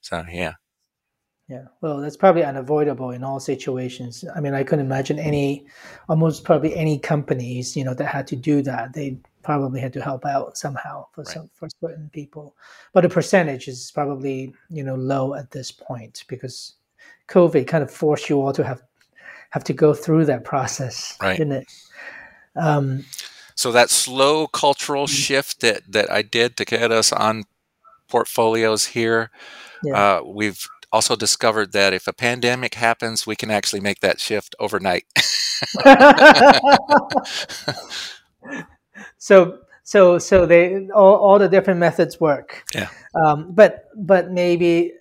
So 0.00 0.24
yeah 0.30 0.54
yeah, 1.48 1.64
well, 1.80 1.98
that's 1.98 2.16
probably 2.16 2.44
unavoidable 2.44 3.10
in 3.10 3.24
all 3.24 3.40
situations. 3.40 4.22
I 4.36 4.40
mean, 4.40 4.52
I 4.52 4.62
couldn't 4.62 4.84
imagine 4.84 5.18
any, 5.18 5.66
almost 6.08 6.44
probably 6.44 6.76
any 6.76 6.98
companies, 6.98 7.74
you 7.74 7.84
know, 7.84 7.94
that 7.94 8.04
had 8.04 8.26
to 8.28 8.36
do 8.36 8.60
that. 8.62 8.92
They 8.92 9.18
probably 9.42 9.80
had 9.80 9.94
to 9.94 10.02
help 10.02 10.26
out 10.26 10.58
somehow 10.58 11.06
for 11.14 11.22
right. 11.22 11.34
some 11.34 11.48
for 11.54 11.68
certain 11.80 12.10
people, 12.12 12.54
but 12.92 13.00
the 13.00 13.08
percentage 13.08 13.66
is 13.66 13.90
probably 13.94 14.52
you 14.68 14.82
know 14.82 14.94
low 14.94 15.32
at 15.32 15.50
this 15.52 15.72
point 15.72 16.24
because 16.28 16.74
COVID 17.28 17.66
kind 17.66 17.82
of 17.82 17.90
forced 17.90 18.28
you 18.28 18.42
all 18.42 18.52
to 18.52 18.62
have 18.62 18.82
have 19.48 19.64
to 19.64 19.72
go 19.72 19.94
through 19.94 20.26
that 20.26 20.44
process, 20.44 21.16
right? 21.22 21.38
Didn't 21.38 21.54
it? 21.54 21.72
Um, 22.56 23.06
so 23.54 23.72
that 23.72 23.88
slow 23.88 24.48
cultural 24.48 25.06
mm-hmm. 25.06 25.14
shift 25.14 25.60
that 25.60 25.90
that 25.92 26.10
I 26.12 26.20
did 26.20 26.58
to 26.58 26.66
get 26.66 26.92
us 26.92 27.10
on 27.10 27.44
portfolios 28.10 28.84
here, 28.84 29.30
yeah. 29.82 30.18
uh, 30.18 30.22
we've 30.24 30.66
also 30.92 31.16
discovered 31.16 31.72
that 31.72 31.92
if 31.92 32.08
a 32.08 32.12
pandemic 32.12 32.74
happens, 32.74 33.26
we 33.26 33.36
can 33.36 33.50
actually 33.50 33.80
make 33.80 34.00
that 34.00 34.20
shift 34.20 34.54
overnight. 34.58 35.04
so 39.18 39.58
so 39.82 40.18
so 40.18 40.46
they 40.46 40.88
all, 40.94 41.16
all 41.16 41.38
the 41.38 41.48
different 41.48 41.80
methods 41.80 42.20
work. 42.20 42.64
Yeah. 42.74 42.88
Um, 43.14 43.52
but 43.52 43.88
but 43.96 44.30
maybe 44.30 44.92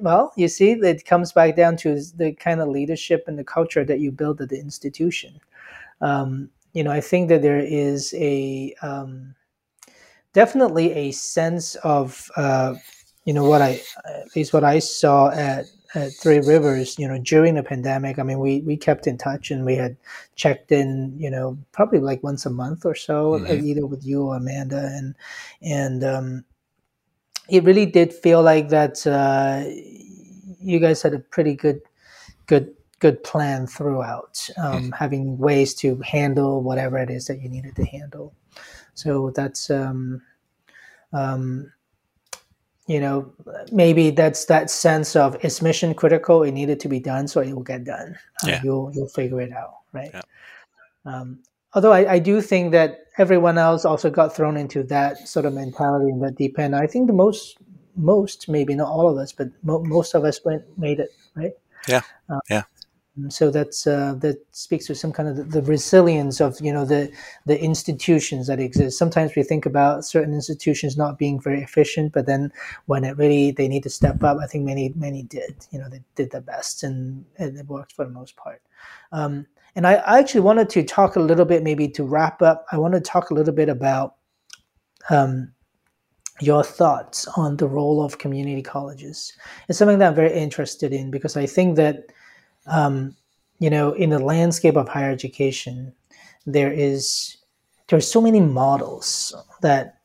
well, 0.00 0.32
you 0.36 0.48
see, 0.48 0.72
it 0.72 1.04
comes 1.04 1.32
back 1.32 1.56
down 1.56 1.76
to 1.78 2.00
the 2.16 2.32
kind 2.32 2.60
of 2.60 2.68
leadership 2.68 3.24
and 3.26 3.38
the 3.38 3.44
culture 3.44 3.84
that 3.84 4.00
you 4.00 4.10
build 4.10 4.40
at 4.40 4.48
the 4.48 4.58
institution. 4.58 5.40
Um, 6.00 6.50
you 6.72 6.82
know, 6.82 6.90
I 6.90 7.00
think 7.00 7.28
that 7.28 7.42
there 7.42 7.58
is 7.58 8.14
a 8.16 8.74
um, 8.82 9.34
definitely 10.32 10.92
a 10.92 11.12
sense 11.12 11.74
of 11.76 12.30
uh, 12.36 12.74
you 13.24 13.32
know 13.32 13.48
what 13.48 13.62
I 13.62 13.80
at 14.04 14.34
least 14.34 14.52
what 14.52 14.64
I 14.64 14.78
saw 14.78 15.30
at 15.30 15.66
at 15.94 16.12
Three 16.14 16.38
Rivers, 16.38 16.98
you 16.98 17.06
know, 17.06 17.18
during 17.18 17.54
the 17.54 17.62
pandemic, 17.62 18.18
I 18.18 18.22
mean, 18.22 18.38
we 18.38 18.60
we 18.62 18.76
kept 18.76 19.06
in 19.06 19.18
touch 19.18 19.50
and 19.50 19.64
we 19.64 19.76
had 19.76 19.96
checked 20.36 20.72
in, 20.72 21.14
you 21.18 21.30
know, 21.30 21.58
probably 21.72 21.98
like 21.98 22.22
once 22.22 22.46
a 22.46 22.50
month 22.50 22.86
or 22.86 22.94
so, 22.94 23.32
mm-hmm. 23.32 23.64
either 23.64 23.86
with 23.86 24.04
you 24.04 24.22
or 24.24 24.36
Amanda, 24.36 24.90
and 24.94 25.14
and 25.60 26.04
um, 26.04 26.44
it 27.48 27.64
really 27.64 27.86
did 27.86 28.12
feel 28.12 28.42
like 28.42 28.70
that 28.70 29.06
uh, 29.06 29.64
you 30.60 30.78
guys 30.78 31.02
had 31.02 31.14
a 31.14 31.18
pretty 31.18 31.54
good 31.54 31.80
good 32.46 32.74
good 32.98 33.22
plan 33.24 33.66
throughout, 33.66 34.48
um, 34.56 34.74
mm-hmm. 34.74 34.90
having 34.92 35.36
ways 35.36 35.74
to 35.74 36.00
handle 36.00 36.62
whatever 36.62 36.96
it 36.98 37.10
is 37.10 37.26
that 37.26 37.40
you 37.40 37.48
needed 37.48 37.76
to 37.76 37.84
handle. 37.84 38.32
So 38.94 39.30
that's 39.34 39.70
um, 39.70 40.22
um, 41.12 41.72
you 42.86 43.00
know, 43.00 43.32
maybe 43.70 44.10
that's 44.10 44.46
that 44.46 44.70
sense 44.70 45.14
of 45.14 45.36
it's 45.44 45.62
mission 45.62 45.94
critical. 45.94 46.42
It 46.42 46.52
needed 46.52 46.80
to 46.80 46.88
be 46.88 47.00
done, 47.00 47.28
so 47.28 47.40
it 47.40 47.52
will 47.54 47.62
get 47.62 47.84
done. 47.84 48.18
Uh, 48.44 48.58
you'll 48.62 48.90
you'll 48.94 49.08
figure 49.08 49.40
it 49.40 49.52
out, 49.52 49.74
right? 49.92 50.10
Yeah. 50.12 50.22
Um, 51.04 51.38
although 51.74 51.92
I, 51.92 52.14
I 52.14 52.18
do 52.18 52.40
think 52.40 52.72
that 52.72 53.06
everyone 53.18 53.58
else 53.58 53.84
also 53.84 54.10
got 54.10 54.34
thrown 54.34 54.56
into 54.56 54.82
that 54.84 55.28
sort 55.28 55.46
of 55.46 55.54
mentality 55.54 56.10
and 56.10 56.22
that 56.22 56.36
deep 56.36 56.58
end. 56.58 56.74
I 56.74 56.86
think 56.86 57.06
the 57.06 57.12
most 57.12 57.58
most 57.94 58.48
maybe 58.48 58.74
not 58.74 58.88
all 58.88 59.08
of 59.08 59.16
us, 59.18 59.32
but 59.32 59.48
mo- 59.62 59.84
most 59.84 60.14
of 60.14 60.24
us 60.24 60.44
went 60.44 60.62
made 60.78 60.98
it, 60.98 61.10
right? 61.36 61.52
Yeah. 61.86 62.02
Uh, 62.28 62.40
yeah 62.50 62.62
so 63.28 63.50
that's 63.50 63.86
uh, 63.86 64.14
that 64.18 64.38
speaks 64.52 64.86
to 64.86 64.94
some 64.94 65.12
kind 65.12 65.28
of 65.28 65.36
the, 65.36 65.44
the, 65.44 65.62
resilience 65.62 66.40
of 66.40 66.58
you 66.60 66.72
know 66.72 66.86
the 66.86 67.10
the 67.44 67.60
institutions 67.62 68.46
that 68.46 68.58
exist. 68.58 68.98
Sometimes 68.98 69.36
we 69.36 69.42
think 69.42 69.66
about 69.66 70.04
certain 70.04 70.32
institutions 70.32 70.96
not 70.96 71.18
being 71.18 71.38
very 71.40 71.62
efficient, 71.62 72.12
but 72.12 72.26
then 72.26 72.50
when 72.86 73.04
it 73.04 73.16
really 73.18 73.50
they 73.50 73.68
need 73.68 73.82
to 73.82 73.90
step 73.90 74.22
up, 74.24 74.38
I 74.42 74.46
think 74.46 74.64
many 74.64 74.92
many 74.96 75.24
did. 75.24 75.66
You 75.70 75.78
know, 75.78 75.88
they 75.88 76.00
did 76.14 76.30
their 76.30 76.40
best 76.40 76.82
and, 76.82 77.24
and 77.38 77.58
it 77.58 77.66
worked 77.66 77.92
for 77.92 78.04
the 78.04 78.10
most 78.10 78.36
part. 78.36 78.62
Um, 79.12 79.46
and 79.74 79.86
I, 79.86 79.94
I 79.94 80.18
actually 80.18 80.42
wanted 80.42 80.68
to 80.70 80.82
talk 80.82 81.16
a 81.16 81.20
little 81.20 81.44
bit, 81.44 81.62
maybe 81.62 81.88
to 81.88 82.04
wrap 82.04 82.42
up. 82.42 82.66
I 82.72 82.78
want 82.78 82.94
to 82.94 83.00
talk 83.00 83.30
a 83.30 83.34
little 83.34 83.54
bit 83.54 83.68
about 83.68 84.16
um, 85.10 85.52
your 86.40 86.62
thoughts 86.62 87.26
on 87.36 87.56
the 87.56 87.68
role 87.68 88.02
of 88.02 88.18
community 88.18 88.62
colleges. 88.62 89.32
It's 89.68 89.78
something 89.78 89.98
that 89.98 90.08
I'm 90.08 90.14
very 90.14 90.32
interested 90.32 90.92
in 90.92 91.10
because 91.10 91.36
I 91.36 91.46
think 91.46 91.76
that, 91.76 92.06
um, 92.66 93.16
you 93.58 93.70
know, 93.70 93.92
in 93.92 94.10
the 94.10 94.18
landscape 94.18 94.76
of 94.76 94.88
higher 94.88 95.10
education, 95.10 95.92
there 96.46 96.72
is 96.72 97.36
there 97.88 97.96
are 97.98 98.00
so 98.00 98.20
many 98.20 98.40
models 98.40 99.34
that 99.60 99.98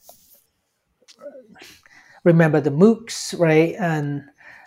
remember 2.23 2.59
the 2.61 2.69
MOOCs, 2.69 3.39
right? 3.39 3.75
And 3.79 4.23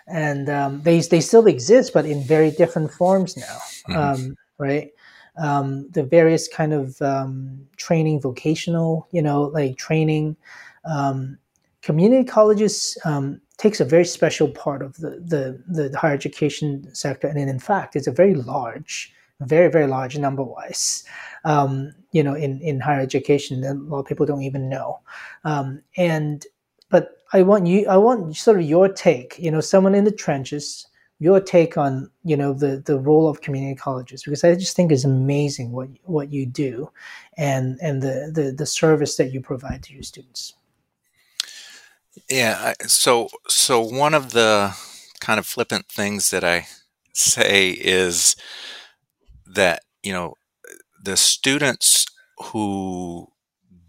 and 0.07 0.49
um, 0.49 0.81
they 0.81 0.99
they 1.01 1.21
still 1.21 1.47
exist, 1.47 1.93
but 1.93 2.05
in 2.05 2.23
very 2.23 2.51
different 2.51 2.91
forms 2.91 3.37
now, 3.37 3.57
mm-hmm. 3.87 3.97
um, 3.97 4.35
right? 4.57 4.91
Um, 5.37 5.89
the 5.91 6.03
various 6.03 6.47
kind 6.47 6.73
of 6.73 7.01
um, 7.01 7.67
training, 7.77 8.19
vocational, 8.21 9.07
you 9.11 9.21
know, 9.21 9.43
like 9.43 9.77
training. 9.77 10.35
Um, 10.83 11.37
community 11.81 12.23
colleges 12.23 12.97
um, 13.05 13.41
takes 13.61 13.79
a 13.81 13.85
very 13.85 14.05
special 14.05 14.49
part 14.63 14.81
of 14.81 14.91
the, 15.03 15.11
the 15.33 15.43
the 15.77 15.97
higher 16.01 16.13
education 16.13 16.67
sector, 16.93 17.27
and 17.27 17.37
in 17.37 17.59
fact, 17.59 17.95
it's 17.95 18.07
a 18.07 18.17
very 18.21 18.35
large, 18.35 19.13
very 19.39 19.69
very 19.71 19.87
large 19.87 20.17
number 20.17 20.43
wise. 20.43 21.03
Um, 21.43 21.93
you 22.11 22.23
know, 22.23 22.35
in 22.45 22.61
in 22.61 22.79
higher 22.79 23.01
education, 23.01 23.61
that 23.61 23.75
a 23.75 23.87
lot 23.91 23.99
of 23.99 24.07
people 24.07 24.25
don't 24.25 24.47
even 24.49 24.69
know, 24.75 24.99
um, 25.43 25.81
and 25.97 26.45
but 26.89 27.05
I 27.33 27.43
want 27.43 27.67
you, 27.67 27.87
I 27.87 27.97
want 27.97 28.35
sort 28.35 28.59
of 28.59 28.65
your 28.65 28.89
take, 28.89 29.39
you 29.39 29.51
know, 29.51 29.61
someone 29.61 29.95
in 29.95 30.03
the 30.03 30.11
trenches, 30.11 30.87
your 31.19 31.39
take 31.39 31.77
on, 31.77 32.11
you 32.25 32.35
know, 32.35 32.53
the, 32.53 32.83
the 32.85 32.99
role 32.99 33.29
of 33.29 33.41
community 33.41 33.75
colleges, 33.75 34.23
because 34.23 34.43
I 34.43 34.55
just 34.55 34.75
think 34.75 34.91
it's 34.91 35.05
amazing 35.05 35.71
what, 35.71 35.87
what 36.03 36.33
you 36.33 36.45
do 36.45 36.91
and, 37.37 37.79
and 37.81 38.01
the, 38.01 38.31
the, 38.33 38.51
the 38.51 38.65
service 38.65 39.15
that 39.15 39.31
you 39.31 39.39
provide 39.39 39.83
to 39.83 39.93
your 39.93 40.03
students. 40.03 40.53
Yeah. 42.29 42.73
So, 42.87 43.29
so 43.47 43.79
one 43.81 44.13
of 44.13 44.31
the 44.31 44.75
kind 45.19 45.39
of 45.39 45.45
flippant 45.45 45.87
things 45.87 46.29
that 46.31 46.43
I 46.43 46.67
say 47.13 47.71
is 47.71 48.35
that, 49.45 49.81
you 50.03 50.13
know, 50.13 50.35
the 51.03 51.17
students 51.17 52.05
who 52.37 53.27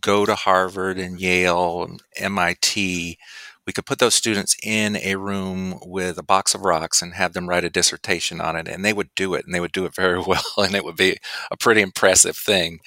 go 0.01 0.27
to 0.27 0.35
Harvard 0.37 0.99
and 0.99 1.21
Yale 1.21 1.85
and 1.85 2.03
MIT, 2.17 3.19
we 3.67 3.73
could 3.75 3.87
put 3.87 3.99
those 4.01 4.15
students 4.15 4.57
in 4.63 4.97
a 4.97 5.17
room 5.17 5.79
with 5.85 6.19
a 6.19 6.23
box 6.25 6.55
of 6.55 6.63
rocks 6.63 7.03
and 7.03 7.15
have 7.15 7.35
them 7.35 7.49
write 7.49 7.65
a 7.65 7.71
dissertation 7.71 8.41
on 8.41 8.57
it, 8.57 8.69
and 8.69 8.85
they 8.85 8.93
would 8.95 9.11
do 9.17 9.35
it, 9.35 9.45
and 9.47 9.55
they 9.55 9.61
would 9.61 9.73
do 9.73 9.87
it 9.87 9.95
very 9.95 10.21
well, 10.27 10.45
and 10.59 10.75
it 10.75 10.85
would 10.85 10.97
be 10.97 11.19
a 11.51 11.57
pretty 11.57 11.83
impressive 11.83 12.37
thing. 12.37 12.81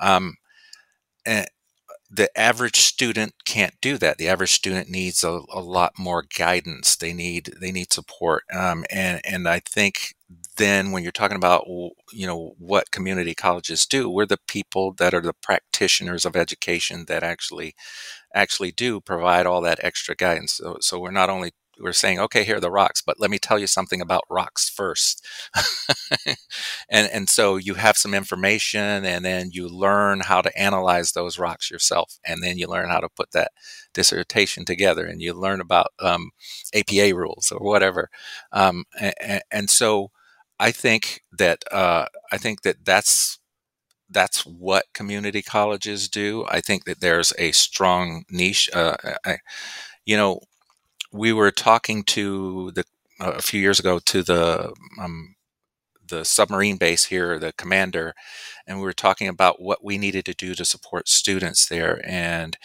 Um, 0.00 0.34
and 1.26 1.46
the 2.14 2.30
average 2.38 2.76
student 2.76 3.34
can't 3.44 3.74
do 3.80 3.98
that. 3.98 4.18
The 4.18 4.28
average 4.28 4.52
student 4.52 4.88
needs 4.88 5.24
a, 5.24 5.40
a 5.52 5.60
lot 5.60 5.92
more 5.98 6.24
guidance. 6.36 6.96
They 6.96 7.12
need 7.12 7.54
they 7.60 7.72
need 7.72 7.92
support, 7.92 8.44
um, 8.54 8.84
and 8.90 9.20
and 9.24 9.48
I 9.48 9.60
think 9.60 10.14
then 10.56 10.92
when 10.92 11.02
you're 11.02 11.12
talking 11.12 11.36
about 11.36 11.64
you 12.12 12.26
know 12.26 12.54
what 12.58 12.90
community 12.90 13.34
colleges 13.34 13.86
do 13.86 14.08
we're 14.08 14.26
the 14.26 14.38
people 14.48 14.92
that 14.94 15.12
are 15.14 15.20
the 15.20 15.32
practitioners 15.42 16.24
of 16.24 16.36
education 16.36 17.04
that 17.08 17.22
actually 17.22 17.74
actually 18.34 18.72
do 18.72 19.00
provide 19.00 19.46
all 19.46 19.60
that 19.62 19.80
extra 19.82 20.14
guidance 20.14 20.54
so, 20.54 20.76
so 20.80 20.98
we're 20.98 21.10
not 21.10 21.30
only 21.30 21.52
we're 21.80 21.92
saying 21.92 22.18
okay 22.20 22.44
here 22.44 22.56
are 22.56 22.60
the 22.60 22.70
rocks 22.70 23.02
but 23.02 23.20
let 23.20 23.30
me 23.30 23.38
tell 23.38 23.58
you 23.58 23.66
something 23.66 24.00
about 24.00 24.24
rocks 24.30 24.68
first 24.68 25.26
and 26.94 27.10
and 27.12 27.28
so 27.30 27.56
you 27.58 27.74
have 27.74 27.98
some 27.98 28.14
information 28.14 29.04
and 29.04 29.24
then 29.26 29.50
you 29.52 29.68
learn 29.68 30.20
how 30.20 30.42
to 30.42 30.58
analyze 30.58 31.12
those 31.12 31.38
rocks 31.38 31.70
yourself 31.70 32.18
and 32.26 32.42
then 32.42 32.58
you 32.58 32.68
learn 32.68 32.90
how 32.90 33.00
to 33.00 33.10
put 33.10 33.32
that 33.32 33.52
dissertation 33.94 34.64
together 34.64 35.06
and 35.06 35.22
you 35.22 35.34
learn 35.34 35.60
about 35.60 35.88
um, 36.00 36.30
apa 36.74 37.14
rules 37.14 37.52
or 37.52 37.60
whatever 37.64 38.10
um, 38.52 38.84
and, 39.00 39.42
and 39.52 39.70
so 39.70 40.10
I 40.60 40.72
think 40.72 41.22
that 41.38 41.64
uh, 41.72 42.06
I 42.32 42.38
think 42.38 42.62
that 42.62 42.84
that's 42.84 43.38
that's 44.10 44.46
what 44.46 44.86
community 44.94 45.42
colleges 45.42 46.08
do. 46.08 46.44
I 46.48 46.60
think 46.60 46.84
that 46.84 47.00
there's 47.00 47.32
a 47.38 47.52
strong 47.52 48.24
niche. 48.30 48.70
Uh, 48.74 48.96
I, 49.24 49.38
you 50.06 50.16
know, 50.16 50.40
we 51.12 51.32
were 51.32 51.50
talking 51.50 52.04
to 52.04 52.72
the 52.72 52.84
uh, 53.20 53.32
a 53.36 53.42
few 53.42 53.60
years 53.60 53.80
ago 53.80 53.98
to 54.00 54.22
the 54.22 54.72
um, 55.00 55.33
the 56.14 56.24
submarine 56.24 56.76
base 56.76 57.04
here, 57.06 57.38
the 57.38 57.52
commander, 57.52 58.14
and 58.66 58.78
we 58.78 58.84
were 58.84 58.92
talking 58.92 59.28
about 59.28 59.60
what 59.60 59.84
we 59.84 59.98
needed 59.98 60.24
to 60.26 60.34
do 60.34 60.54
to 60.54 60.64
support 60.64 61.08
students 61.08 61.66
there. 61.66 62.00
And 62.04 62.56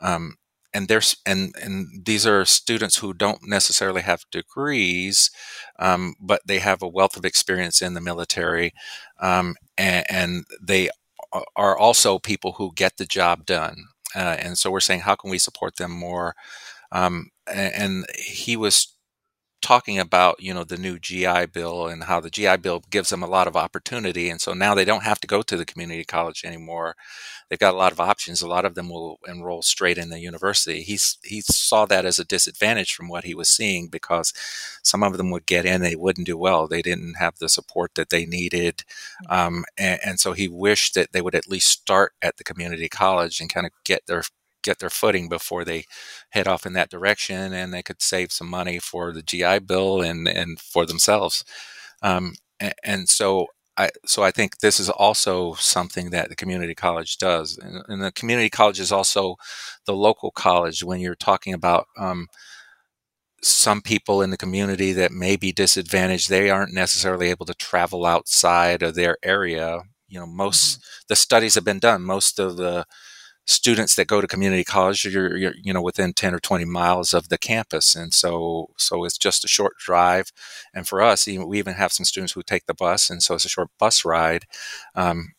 um, 0.00 0.36
and 0.74 0.88
there's 0.88 1.16
and 1.24 1.54
and 1.60 2.04
these 2.04 2.26
are 2.26 2.44
students 2.44 2.98
who 2.98 3.14
don't 3.14 3.48
necessarily 3.48 4.02
have 4.02 4.24
degrees, 4.30 5.30
um, 5.78 6.14
but 6.20 6.42
they 6.46 6.58
have 6.58 6.82
a 6.82 6.88
wealth 6.88 7.16
of 7.16 7.24
experience 7.24 7.80
in 7.80 7.94
the 7.94 8.00
military, 8.00 8.72
um, 9.20 9.54
and, 9.78 10.04
and, 10.10 10.44
they 10.62 10.90
are 11.56 11.76
also 11.76 12.18
people 12.18 12.52
who 12.52 12.72
get 12.74 12.96
the 12.96 13.04
job 13.04 13.44
done. 13.46 13.76
Uh, 14.14 14.36
and 14.38 14.56
so 14.58 14.70
we're 14.70 14.80
saying, 14.80 15.00
how 15.00 15.14
can 15.14 15.30
we 15.30 15.38
support 15.38 15.76
them 15.76 15.90
more? 15.90 16.34
Um, 16.92 17.30
and, 17.46 17.74
and 17.74 18.06
he 18.16 18.56
was 18.56 18.95
talking 19.62 19.98
about 19.98 20.42
you 20.42 20.54
know 20.54 20.64
the 20.64 20.76
new 20.76 20.98
GI 20.98 21.46
Bill 21.46 21.86
and 21.86 22.04
how 22.04 22.20
the 22.20 22.30
GI 22.30 22.58
Bill 22.58 22.82
gives 22.90 23.10
them 23.10 23.22
a 23.22 23.28
lot 23.28 23.46
of 23.48 23.56
opportunity, 23.56 24.28
and 24.30 24.40
so 24.40 24.52
now 24.52 24.74
they 24.74 24.84
don't 24.84 25.04
have 25.04 25.20
to 25.20 25.26
go 25.26 25.42
to 25.42 25.56
the 25.56 25.66
community 25.66 26.04
college 26.04 26.44
anymore 26.44 26.96
they've 27.48 27.58
got 27.58 27.74
a 27.74 27.76
lot 27.76 27.92
of 27.92 28.00
options. 28.00 28.42
A 28.42 28.48
lot 28.48 28.64
of 28.64 28.74
them 28.74 28.88
will 28.88 29.18
enroll 29.26 29.62
straight 29.62 29.98
in 29.98 30.10
the 30.10 30.18
university. 30.18 30.82
He's 30.82 31.18
he 31.24 31.40
saw 31.40 31.86
that 31.86 32.04
as 32.04 32.18
a 32.18 32.24
disadvantage 32.24 32.94
from 32.94 33.08
what 33.08 33.24
he 33.24 33.34
was 33.34 33.48
seeing 33.48 33.88
because 33.88 34.32
some 34.82 35.02
of 35.02 35.16
them 35.16 35.30
would 35.30 35.46
get 35.46 35.66
in, 35.66 35.80
they 35.80 35.96
wouldn't 35.96 36.26
do 36.26 36.36
well. 36.36 36.66
They 36.66 36.82
didn't 36.82 37.14
have 37.14 37.38
the 37.38 37.48
support 37.48 37.94
that 37.94 38.10
they 38.10 38.26
needed, 38.26 38.84
mm. 39.28 39.36
um, 39.36 39.64
and, 39.78 40.00
and 40.04 40.20
so 40.20 40.32
he 40.32 40.48
wished 40.48 40.94
that 40.94 41.12
they 41.12 41.22
would 41.22 41.34
at 41.34 41.48
least 41.48 41.68
start 41.68 42.12
at 42.22 42.36
the 42.36 42.44
community 42.44 42.88
college 42.88 43.40
and 43.40 43.52
kind 43.52 43.66
of 43.66 43.72
get 43.84 44.06
their 44.06 44.22
get 44.66 44.78
their 44.80 44.90
footing 44.90 45.28
before 45.28 45.64
they 45.64 45.84
head 46.30 46.46
off 46.48 46.66
in 46.66 46.74
that 46.74 46.90
direction, 46.90 47.52
and 47.52 47.72
they 47.72 47.82
could 47.82 48.02
save 48.02 48.32
some 48.32 48.48
money 48.48 48.78
for 48.78 49.12
the 49.12 49.22
GI 49.22 49.60
Bill 49.60 50.02
and 50.02 50.28
and 50.28 50.60
for 50.60 50.86
themselves. 50.86 51.44
Um, 52.02 52.34
and, 52.60 52.74
and 52.84 53.08
so 53.08 53.48
I, 53.78 53.90
so 54.06 54.22
I 54.22 54.30
think 54.30 54.58
this 54.58 54.80
is 54.80 54.88
also 54.88 55.54
something 55.54 56.10
that 56.10 56.28
the 56.28 56.36
community 56.36 56.74
college 56.74 57.18
does, 57.18 57.58
and, 57.58 57.82
and, 57.88 58.02
the 58.02 58.12
community 58.12 58.48
college 58.48 58.80
is 58.80 58.90
also 58.90 59.36
the 59.84 59.94
local 59.94 60.30
college. 60.30 60.82
When 60.82 61.00
you're 61.00 61.14
talking 61.14 61.52
about 61.52 61.86
um, 61.98 62.28
some 63.42 63.82
people 63.82 64.22
in 64.22 64.30
the 64.30 64.38
community 64.38 64.92
that 64.92 65.12
may 65.12 65.36
be 65.36 65.52
disadvantaged, 65.52 66.28
they 66.28 66.48
aren't 66.48 66.72
necessarily 66.72 67.28
able 67.28 67.46
to 67.46 67.54
travel 67.54 68.06
outside 68.06 68.82
of 68.82 68.94
their 68.94 69.18
area. 69.22 69.82
You 70.08 70.20
know, 70.20 70.26
most 70.26 70.78
mm-hmm. 70.78 71.04
the 71.08 71.16
studies 71.16 71.54
have 71.54 71.64
been 71.64 71.78
done. 71.78 72.02
Most 72.02 72.38
of 72.38 72.56
the 72.56 72.86
students 73.46 73.94
that 73.94 74.08
go 74.08 74.20
to 74.20 74.26
community 74.26 74.64
college 74.64 75.04
you're, 75.04 75.36
you're, 75.36 75.54
you 75.62 75.72
know 75.72 75.82
within 75.82 76.12
10 76.12 76.34
or 76.34 76.40
20 76.40 76.64
miles 76.64 77.14
of 77.14 77.28
the 77.28 77.38
campus. 77.38 77.94
And 77.94 78.12
so 78.12 78.70
so 78.76 79.04
it's 79.04 79.18
just 79.18 79.44
a 79.44 79.48
short 79.48 79.78
drive. 79.78 80.32
And 80.74 80.86
for 80.86 81.02
us 81.02 81.28
even, 81.28 81.48
we 81.48 81.58
even 81.58 81.74
have 81.74 81.92
some 81.92 82.04
students 82.04 82.32
who 82.32 82.42
take 82.42 82.66
the 82.66 82.74
bus 82.74 83.10
and 83.10 83.22
so 83.22 83.34
it's 83.34 83.44
a 83.44 83.48
short 83.48 83.70
bus 83.78 84.04
ride 84.04 84.46
um, 84.94 85.32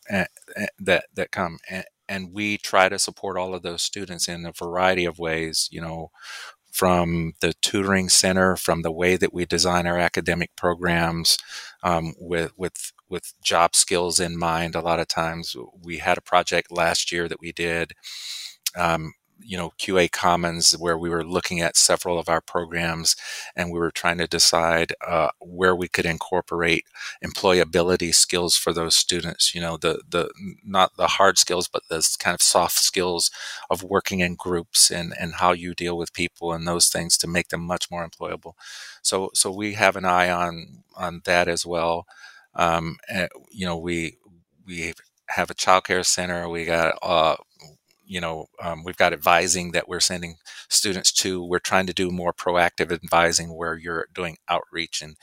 that 0.80 1.06
that 1.14 1.32
come. 1.32 1.60
And, 1.70 1.86
and 2.10 2.34
we 2.34 2.58
try 2.58 2.88
to 2.90 2.98
support 3.00 3.38
all 3.38 3.54
of 3.54 3.64
those 3.64 3.82
students 3.82 4.30
in 4.30 4.46
a 4.46 4.54
variety 4.54 5.04
of 5.06 5.20
ways 5.20 5.68
you 5.72 5.82
know 5.82 6.12
from 6.72 7.34
the 7.42 7.54
tutoring 7.62 8.08
center, 8.10 8.56
from 8.56 8.84
the 8.84 8.92
way 8.92 9.18
that 9.18 9.34
we 9.34 9.46
design 9.46 9.88
our 9.88 9.98
academic 9.98 10.56
programs, 10.56 11.38
um, 11.84 12.14
with 12.20 12.52
with 12.58 12.94
with 13.10 13.34
job 13.44 13.76
skills 13.76 14.20
in 14.20 14.38
mind. 14.38 14.76
A 14.76 14.82
lot 14.82 15.00
of 15.00 15.08
times, 15.08 15.56
we 15.84 15.98
had 16.00 16.18
a 16.18 16.22
project 16.22 16.72
last 16.72 17.12
year 17.12 17.28
that 17.28 17.40
we 17.42 17.52
did 17.52 17.94
um, 18.76 19.14
you 19.40 19.56
know 19.56 19.72
QA 19.78 20.08
Commons 20.10 20.72
where 20.78 20.98
we 20.98 21.10
were 21.10 21.24
looking 21.24 21.62
at 21.62 21.78
several 21.78 22.18
of 22.18 22.28
our 22.28 22.42
programs 22.42 23.16
and 23.56 23.72
we 23.72 23.78
were 23.80 23.92
trying 23.92 24.18
to 24.18 24.28
decide 24.28 24.94
uh, 25.06 25.30
where 25.40 25.76
we 25.76 25.88
could 25.88 26.06
incorporate 26.08 26.86
employability 27.24 28.14
skills 28.16 28.58
for 28.58 28.74
those 28.74 28.96
students. 28.96 29.54
You 29.54 29.62
know 29.62 29.78
the 29.78 30.02
the 30.10 30.32
not 30.66 30.98
the 30.98 31.08
hard 31.08 31.38
skills 31.38 31.68
but 31.68 31.84
the 31.90 32.08
kind 32.20 32.34
of 32.34 32.42
soft 32.42 32.80
skills 32.80 33.30
of 33.70 33.84
working 33.84 34.20
in 34.22 34.36
groups 34.36 34.90
and 34.92 35.14
and 35.20 35.36
how 35.36 35.52
you 35.52 35.76
deal 35.76 35.98
with 35.98 36.14
people 36.14 36.52
and 36.52 36.68
those 36.68 36.88
things 36.88 37.16
to 37.20 37.28
make 37.28 37.50
them 37.50 37.62
much 37.62 37.92
more 37.92 38.08
employable. 38.08 38.54
So 39.04 39.30
so 39.34 39.52
we 39.52 39.74
have 39.74 39.96
an 39.96 40.06
eye 40.06 40.30
on 40.32 40.84
on 40.96 41.22
that 41.26 41.48
as 41.48 41.66
well. 41.66 42.08
Um, 42.58 42.98
and, 43.08 43.30
you 43.52 43.66
know 43.66 43.78
we 43.78 44.18
we 44.66 44.94
have 45.28 45.50
a 45.50 45.56
child 45.56 45.86
care 45.86 46.04
center. 46.04 46.50
We 46.50 46.66
got 46.66 46.98
uh, 47.02 47.38
you 48.08 48.22
know, 48.22 48.48
um, 48.62 48.84
we've 48.84 48.98
got 48.98 49.14
advising 49.14 49.72
that 49.72 49.88
we're 49.88 50.00
sending 50.00 50.38
students 50.70 51.12
to. 51.12 51.44
We're 51.44 51.60
trying 51.60 51.88
to 51.88 51.94
do 51.94 52.10
more 52.10 52.34
proactive 52.34 52.92
advising 52.92 53.54
where 53.56 53.76
you're 53.76 54.08
doing 54.16 54.38
outreach 54.50 55.02
and 55.02 55.18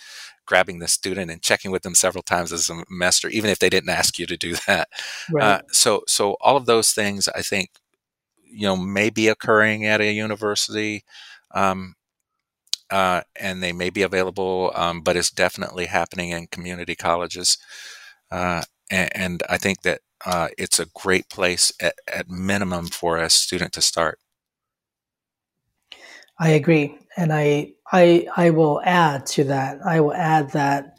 grabbing 0.47 0.79
the 0.79 0.89
student 0.89 1.31
and 1.31 1.43
checking 1.43 1.71
with 1.71 1.83
them 1.83 1.95
several 1.95 2.23
times 2.23 2.53
a 2.53 2.59
semester, 2.59 3.29
even 3.31 3.49
if 3.49 3.59
they 3.59 3.71
didn't 3.71 3.89
ask 3.89 4.19
you 4.19 4.27
to 4.27 4.37
do 4.37 4.55
that. 4.67 4.89
Right. 5.33 5.45
Uh, 5.45 5.61
so, 5.73 6.03
so 6.07 6.37
all 6.43 6.57
of 6.57 6.67
those 6.67 6.93
things, 6.93 7.27
I 7.35 7.41
think, 7.41 7.71
you 8.45 8.67
know, 8.67 8.77
may 8.77 9.09
be 9.09 9.29
occurring 9.29 9.87
at 9.87 10.03
a 10.03 10.13
university. 10.13 11.05
Um, 11.53 11.95
uh, 12.91 13.23
and 13.39 13.63
they 13.63 13.73
may 13.73 13.91
be 13.91 14.03
available, 14.03 14.73
um, 14.75 15.01
but 15.01 15.17
it's 15.17 15.31
definitely 15.31 15.87
happening 15.87 16.31
in 16.31 16.47
community 16.47 16.95
colleges. 16.95 17.59
Uh, 18.31 18.63
and, 18.91 19.17
and, 19.17 19.43
I 19.49 19.59
think 19.59 19.83
that 19.83 20.01
uh, 20.27 20.49
it's 20.59 20.79
a 20.79 20.87
great 20.95 21.29
place 21.29 21.73
at, 21.81 21.95
at 22.13 22.29
minimum 22.29 22.89
for 22.89 23.19
a 23.19 23.31
student 23.31 23.73
to 23.75 23.83
start. 23.83 24.19
I 26.39 26.51
agree, 26.51 26.99
and 27.17 27.33
I 27.33 27.75
I 27.93 28.27
I 28.37 28.51
will 28.51 28.81
add 28.85 29.27
to 29.27 29.45
that. 29.45 29.79
I 29.87 30.01
will 30.01 30.15
add 30.15 30.51
that 30.51 30.97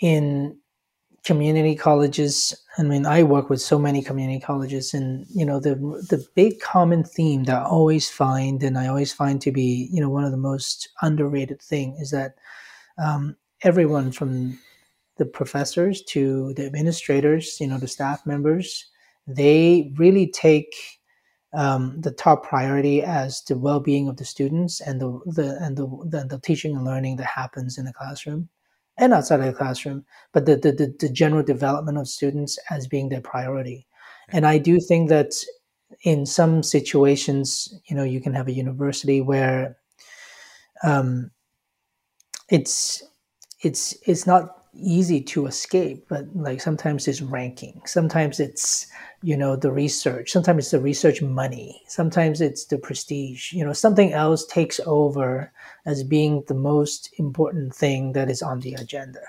in 0.00 0.58
community 1.24 1.74
colleges. 1.74 2.54
I 2.78 2.82
mean, 2.82 3.06
I 3.06 3.22
work 3.22 3.50
with 3.50 3.60
so 3.60 3.78
many 3.78 4.02
community 4.02 4.40
colleges, 4.40 4.94
and 4.94 5.26
you 5.34 5.44
know 5.44 5.60
the 5.60 5.74
the 6.10 6.24
big 6.34 6.60
common 6.60 7.04
theme 7.04 7.44
that 7.44 7.62
I 7.62 7.64
always 7.64 8.10
find, 8.10 8.62
and 8.62 8.78
I 8.78 8.88
always 8.88 9.12
find 9.12 9.40
to 9.42 9.52
be 9.52 9.88
you 9.92 10.00
know 10.00 10.10
one 10.10 10.24
of 10.24 10.30
the 10.30 10.36
most 10.36 10.88
underrated 11.02 11.60
thing 11.62 11.96
is 12.00 12.10
that 12.10 12.36
um, 12.98 13.36
everyone 13.62 14.12
from 14.12 14.58
the 15.16 15.24
professors 15.24 16.02
to 16.02 16.52
the 16.54 16.66
administrators, 16.66 17.58
you 17.60 17.66
know, 17.66 17.78
the 17.78 17.88
staff 17.88 18.26
members, 18.26 18.84
they 19.26 19.92
really 19.96 20.26
take 20.26 20.74
um, 21.54 22.00
the 22.00 22.10
top 22.10 22.44
priority 22.44 23.02
as 23.02 23.42
the 23.42 23.56
well-being 23.56 24.08
of 24.08 24.16
the 24.16 24.24
students 24.24 24.80
and 24.80 25.00
the, 25.00 25.20
the 25.26 25.56
and 25.60 25.76
the, 25.76 25.86
the, 26.06 26.26
the 26.28 26.40
teaching 26.40 26.74
and 26.74 26.84
learning 26.84 27.16
that 27.16 27.26
happens 27.26 27.78
in 27.78 27.84
the 27.84 27.92
classroom 27.92 28.48
and 28.96 29.12
outside 29.12 29.40
of 29.40 29.46
the 29.46 29.52
classroom, 29.52 30.04
but 30.32 30.46
the, 30.46 30.56
the, 30.56 30.72
the, 30.72 30.94
the 31.00 31.08
general 31.08 31.42
development 31.42 31.98
of 31.98 32.08
students 32.08 32.58
as 32.70 32.86
being 32.86 33.08
their 33.08 33.20
priority. 33.20 33.86
And 34.28 34.46
I 34.46 34.58
do 34.58 34.80
think 34.80 35.08
that 35.08 35.32
in 36.02 36.26
some 36.26 36.62
situations, 36.62 37.72
you 37.86 37.96
know, 37.96 38.04
you 38.04 38.20
can 38.20 38.34
have 38.34 38.48
a 38.48 38.52
university 38.52 39.20
where 39.20 39.76
um, 40.82 41.30
it's 42.50 43.02
it's 43.62 43.96
it's 44.06 44.26
not 44.26 44.63
easy 44.76 45.20
to 45.20 45.46
escape 45.46 46.06
but 46.08 46.24
like 46.34 46.60
sometimes 46.60 47.08
it's 47.08 47.22
ranking. 47.22 47.80
Sometimes 47.86 48.40
it's 48.40 48.86
you 49.22 49.36
know 49.36 49.56
the 49.56 49.72
research. 49.72 50.30
Sometimes 50.30 50.64
it's 50.64 50.70
the 50.72 50.80
research 50.80 51.22
money. 51.22 51.82
Sometimes 51.88 52.40
it's 52.40 52.66
the 52.66 52.78
prestige. 52.78 53.52
You 53.52 53.64
know 53.64 53.72
something 53.72 54.12
else 54.12 54.46
takes 54.46 54.80
over 54.86 55.52
as 55.86 56.02
being 56.02 56.44
the 56.48 56.54
most 56.54 57.10
important 57.18 57.74
thing 57.74 58.12
that 58.12 58.30
is 58.30 58.42
on 58.42 58.60
the 58.60 58.74
agenda. 58.74 59.22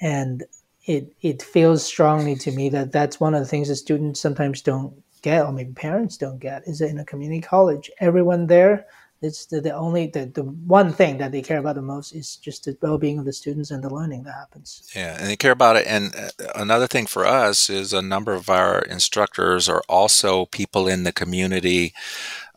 And 0.00 0.44
it 0.86 1.12
it 1.20 1.42
feels 1.42 1.84
strongly 1.84 2.34
to 2.36 2.50
me 2.52 2.68
that 2.70 2.92
that's 2.92 3.20
one 3.20 3.34
of 3.34 3.40
the 3.40 3.46
things 3.46 3.68
that 3.68 3.76
students 3.76 4.20
sometimes 4.20 4.62
don't 4.62 4.94
get 5.22 5.44
or 5.44 5.52
maybe 5.52 5.72
parents 5.72 6.16
don't 6.16 6.38
get 6.38 6.66
is 6.66 6.78
that 6.78 6.90
in 6.90 6.98
a 6.98 7.04
community 7.04 7.40
college 7.40 7.90
everyone 8.00 8.46
there 8.46 8.86
it's 9.20 9.46
the, 9.46 9.60
the 9.60 9.72
only 9.72 10.06
the, 10.06 10.26
the 10.26 10.42
one 10.42 10.92
thing 10.92 11.18
that 11.18 11.32
they 11.32 11.42
care 11.42 11.58
about 11.58 11.74
the 11.74 11.82
most 11.82 12.14
is 12.14 12.36
just 12.36 12.64
the 12.64 12.76
well-being 12.80 13.18
of 13.18 13.24
the 13.24 13.32
students 13.32 13.70
and 13.70 13.82
the 13.82 13.92
learning 13.92 14.22
that 14.24 14.34
happens. 14.34 14.90
Yeah 14.94 15.16
and 15.18 15.28
they 15.28 15.36
care 15.36 15.52
about 15.52 15.76
it 15.76 15.86
and 15.86 16.14
uh, 16.14 16.30
another 16.54 16.86
thing 16.86 17.06
for 17.06 17.26
us 17.26 17.68
is 17.68 17.92
a 17.92 18.02
number 18.02 18.34
of 18.34 18.48
our 18.48 18.80
instructors 18.80 19.68
are 19.68 19.82
also 19.88 20.46
people 20.46 20.88
in 20.88 21.04
the 21.04 21.12
community 21.12 21.92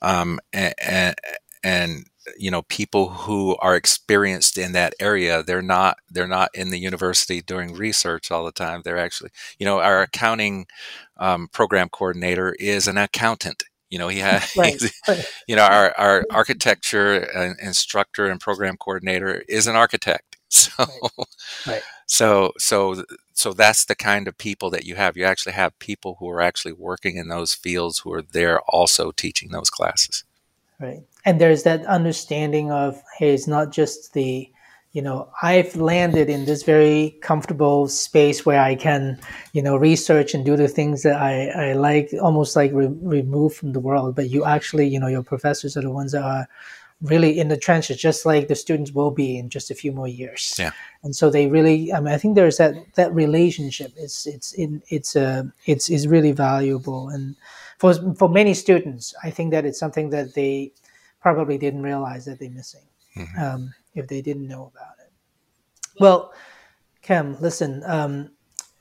um, 0.02 0.40
and, 0.54 0.74
and, 0.80 1.16
and 1.64 2.06
you 2.38 2.52
know 2.52 2.62
people 2.64 3.10
who 3.10 3.56
are 3.58 3.76
experienced 3.76 4.58
in 4.58 4.74
that 4.74 4.94
area. 5.00 5.44
They're 5.44 5.62
not 5.62 5.98
they're 6.10 6.28
not 6.28 6.50
in 6.54 6.70
the 6.70 6.80
university 6.80 7.42
doing 7.42 7.74
research 7.74 8.32
all 8.32 8.46
the 8.46 8.52
time. 8.52 8.82
They're 8.84 8.98
actually 8.98 9.32
you 9.60 9.66
know 9.66 9.80
our 9.80 10.02
accounting 10.02 10.68
um, 11.18 11.48
program 11.48 11.90
coordinator 11.90 12.56
is 12.60 12.88
an 12.88 12.98
accountant 12.98 13.64
you 13.92 14.00
know, 14.00 14.08
he 14.08 14.20
has, 14.20 14.56
right, 14.58 14.82
right. 15.08 15.26
you 15.48 15.56
know, 15.56 15.64
our, 15.64 15.94
our 15.98 16.26
architecture 16.32 17.56
instructor 17.62 18.26
and 18.26 18.40
program 18.40 18.78
coordinator 18.78 19.44
is 19.48 19.68
an 19.68 19.76
architect. 19.76 20.26
So, 20.54 20.84
right. 21.66 21.82
so, 22.08 22.52
so, 22.58 23.06
so 23.32 23.54
that's 23.54 23.86
the 23.86 23.96
kind 23.96 24.28
of 24.28 24.38
people 24.38 24.70
that 24.72 24.84
you 24.84 24.96
have. 24.96 25.16
You 25.16 25.24
actually 25.24 25.54
have 25.54 25.80
people 25.80 26.18
who 26.20 26.30
are 26.30 26.42
actually 26.42 26.74
working 26.74 27.16
in 27.16 27.30
those 27.30 27.54
fields 27.54 28.00
who 28.00 28.12
are 28.12 28.22
there 28.22 28.60
also 28.68 29.12
teaching 29.12 29.52
those 29.52 29.70
classes. 29.70 30.26
Right. 30.78 31.04
And 31.24 31.40
there's 31.40 31.64
that 31.64 31.86
understanding 31.86 32.70
of, 32.70 33.02
hey, 33.18 33.34
it's 33.34 33.48
not 33.48 33.72
just 33.72 34.12
the, 34.12 34.52
you 34.94 35.02
know 35.02 35.30
i've 35.42 35.76
landed 35.76 36.30
in 36.30 36.46
this 36.46 36.64
very 36.64 37.18
comfortable 37.22 37.88
space 37.88 38.46
where 38.46 38.62
i 38.62 38.76
can 38.76 39.18
you 39.54 39.62
know 39.62 39.76
research 39.78 40.34
and 40.34 40.46
do 40.46 40.58
the 40.58 40.68
things 40.68 41.04
that 41.04 41.22
i, 41.22 41.48
I 41.48 41.74
like 41.74 42.12
almost 42.22 42.56
like 42.56 42.72
re- 42.74 42.88
removed 43.02 43.56
from 43.56 43.74
the 43.74 43.80
world. 43.80 44.16
But 44.16 44.30
you 44.30 44.46
actually 44.46 44.88
you 44.88 45.00
know 45.00 45.08
your 45.08 45.24
professors 45.24 45.78
are 45.78 45.82
the 45.82 45.92
ones 45.92 46.12
that 46.12 46.24
are 46.24 46.48
really 47.02 47.40
in 47.40 47.48
the 47.48 47.58
trenches 47.58 47.98
just 47.98 48.26
like 48.26 48.48
the 48.48 48.56
students 48.56 48.92
will 48.92 49.10
be 49.10 49.38
in 49.38 49.50
just 49.50 49.72
a 49.72 49.76
few 49.76 49.92
more 49.92 50.08
years. 50.08 50.56
Yeah. 50.60 50.72
And 51.04 51.16
so 51.16 51.30
they 51.30 51.48
really 51.48 51.94
i 51.94 52.00
mean 52.00 52.14
i 52.14 52.18
think 52.18 52.36
there's 52.36 52.58
that 52.58 52.76
that 52.96 53.14
relationship. 53.14 53.94
It's 53.96 54.28
it's 54.28 54.54
in 54.54 54.82
it's 54.90 55.16
uh 55.16 55.44
it's 55.66 55.90
is 55.90 56.08
really 56.08 56.32
valuable. 56.32 57.10
And 57.10 57.36
for 57.78 57.94
for 58.16 58.30
many 58.30 58.54
students 58.54 59.16
i 59.24 59.30
think 59.32 59.52
that 59.52 59.66
it's 59.66 59.80
something 59.80 60.10
that 60.12 60.36
they 60.36 60.72
probably 61.22 61.58
didn't 61.58 61.84
realize 61.84 62.26
that 62.26 62.40
they're 62.40 62.50
missing. 62.50 62.82
Mm-hmm. 63.18 63.44
um, 63.44 63.74
if 63.96 64.08
they 64.08 64.22
didn't 64.22 64.48
know 64.48 64.72
about 64.74 64.96
it. 65.00 65.12
Well, 66.00 66.34
Kem, 67.02 67.38
listen, 67.42 67.84
um, 67.86 68.32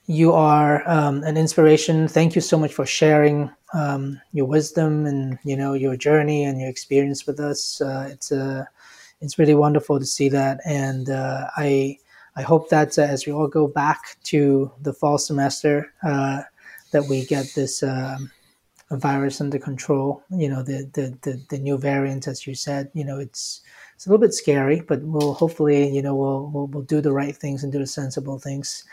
you 0.07 0.33
are 0.33 0.83
um, 0.89 1.23
an 1.23 1.37
inspiration. 1.37 2.09
Thank 2.09 2.35
you 2.35 2.41
so 2.41 2.59
much 2.59 2.73
for 2.75 2.85
sharing 2.85 3.51
um, 3.73 4.21
your 4.33 4.47
wisdom 4.47 5.07
and 5.07 5.39
you 5.45 5.57
know 5.57 5.75
your 5.75 5.97
journey 5.97 6.45
and 6.45 6.61
your 6.61 6.69
experience 6.69 7.27
with 7.27 7.39
us. 7.41 7.81
Uh, 7.81 8.09
it's 8.11 8.33
uh, 8.33 8.65
it's 9.21 9.39
really 9.39 9.55
wonderful 9.55 9.99
to 9.99 10.05
see 10.07 10.29
that, 10.31 10.61
and 10.65 11.11
uh, 11.11 11.49
I 11.57 11.99
I 12.37 12.43
hope 12.43 12.71
that 12.71 12.99
uh, 12.99 13.03
as 13.03 13.27
we 13.27 13.33
all 13.33 13.49
go 13.49 13.69
back 13.69 14.17
to 14.25 14.73
the 14.83 14.93
fall 14.93 15.19
semester, 15.19 15.93
uh, 16.03 16.43
that 16.91 17.07
we 17.09 17.25
get 17.25 17.47
this 17.55 17.83
um, 17.83 18.31
virus 18.91 19.41
under 19.41 19.59
control. 19.59 20.23
You 20.31 20.49
know 20.49 20.63
the, 20.63 20.91
the 20.93 21.17
the 21.23 21.41
the 21.51 21.59
new 21.59 21.79
variant, 21.79 22.27
as 22.27 22.47
you 22.47 22.55
said. 22.55 22.91
You 22.95 23.05
know 23.05 23.21
it's 23.21 23.61
it's 24.01 24.07
a 24.07 24.09
little 24.09 24.27
bit 24.27 24.33
scary, 24.33 24.81
but 24.81 25.03
we'll 25.03 25.35
hopefully, 25.35 25.87
you 25.95 26.01
know, 26.01 26.15
we'll 26.15 26.47
we'll, 26.47 26.67
we'll 26.69 26.83
do 26.85 27.03
the 27.03 27.13
right 27.13 27.37
things 27.37 27.63
and 27.63 27.71
do 27.71 27.79
the 27.79 27.87
sensible 27.87 28.39
things. 28.39 28.85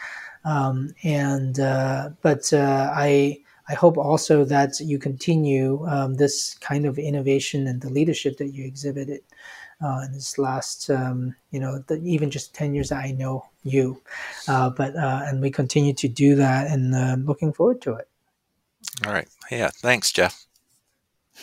Um, 0.43 0.93
and 1.01 1.57
uh, 1.61 2.09
but 2.21 2.51
uh, 2.51 2.91
I 2.93 3.39
I 3.69 3.73
hope 3.73 3.97
also 3.97 4.43
that 4.43 4.81
you 4.81 4.99
continue 4.99 5.81
um, 5.87 6.15
this 6.15 6.55
kind 6.55 6.85
of 6.85 6.99
innovation 6.99 7.67
and 7.67 7.79
the 7.79 7.89
leadership 7.89 8.35
that 8.39 8.47
you 8.47 8.65
exhibited 8.65 9.21
uh, 9.81 10.01
in 10.07 10.11
this 10.11 10.37
last, 10.37 10.89
um, 10.89 11.33
you 11.51 11.61
know, 11.61 11.81
the, 11.87 12.01
even 12.03 12.29
just 12.29 12.53
ten 12.53 12.73
years 12.73 12.89
that 12.89 13.01
I 13.01 13.11
know 13.11 13.45
you. 13.63 14.01
Uh, 14.49 14.71
but 14.71 14.93
uh, 14.97 15.21
and 15.23 15.41
we 15.41 15.51
continue 15.51 15.93
to 15.93 16.09
do 16.09 16.35
that, 16.35 16.69
and 16.69 16.93
uh, 16.93 17.15
looking 17.17 17.53
forward 17.53 17.81
to 17.83 17.93
it. 17.93 18.09
All 19.05 19.13
right. 19.13 19.29
Yeah. 19.51 19.69
Thanks, 19.69 20.11
Jeff. 20.11 20.45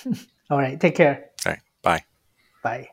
All 0.51 0.59
right. 0.59 0.79
Take 0.79 0.97
care. 0.97 1.31
All 1.47 1.53
right. 1.53 1.61
Bye. 1.81 2.05
Bye. 2.63 2.91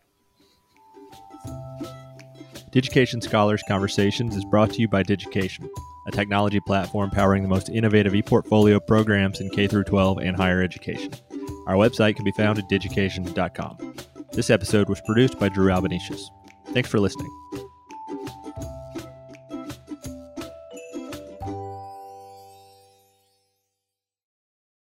Digication 2.72 3.20
Scholars 3.20 3.62
Conversations 3.68 4.38
is 4.38 4.46
brought 4.46 4.72
to 4.72 4.80
you 4.80 4.88
by 4.88 5.04
Digication, 5.04 5.70
a 6.08 6.12
technology 6.12 6.62
platform 6.62 7.10
powering 7.10 7.44
the 7.44 7.50
most 7.50 7.68
innovative 7.68 8.14
ePortfolio 8.14 8.80
programs 8.86 9.42
in 9.42 9.50
K 9.50 9.68
12 9.68 10.20
and 10.20 10.38
higher 10.38 10.64
education. 10.64 11.12
Our 11.68 11.76
website 11.76 12.16
can 12.16 12.24
be 12.24 12.32
found 12.32 12.60
at 12.60 12.70
digication.com. 12.70 13.96
This 14.32 14.50
episode 14.50 14.88
was 14.88 15.02
produced 15.02 15.38
by 15.38 15.50
Drew 15.50 15.70
Albanesius. 15.70 16.22
Thanks 16.68 16.90
for 16.90 17.02
listening. 17.02 17.30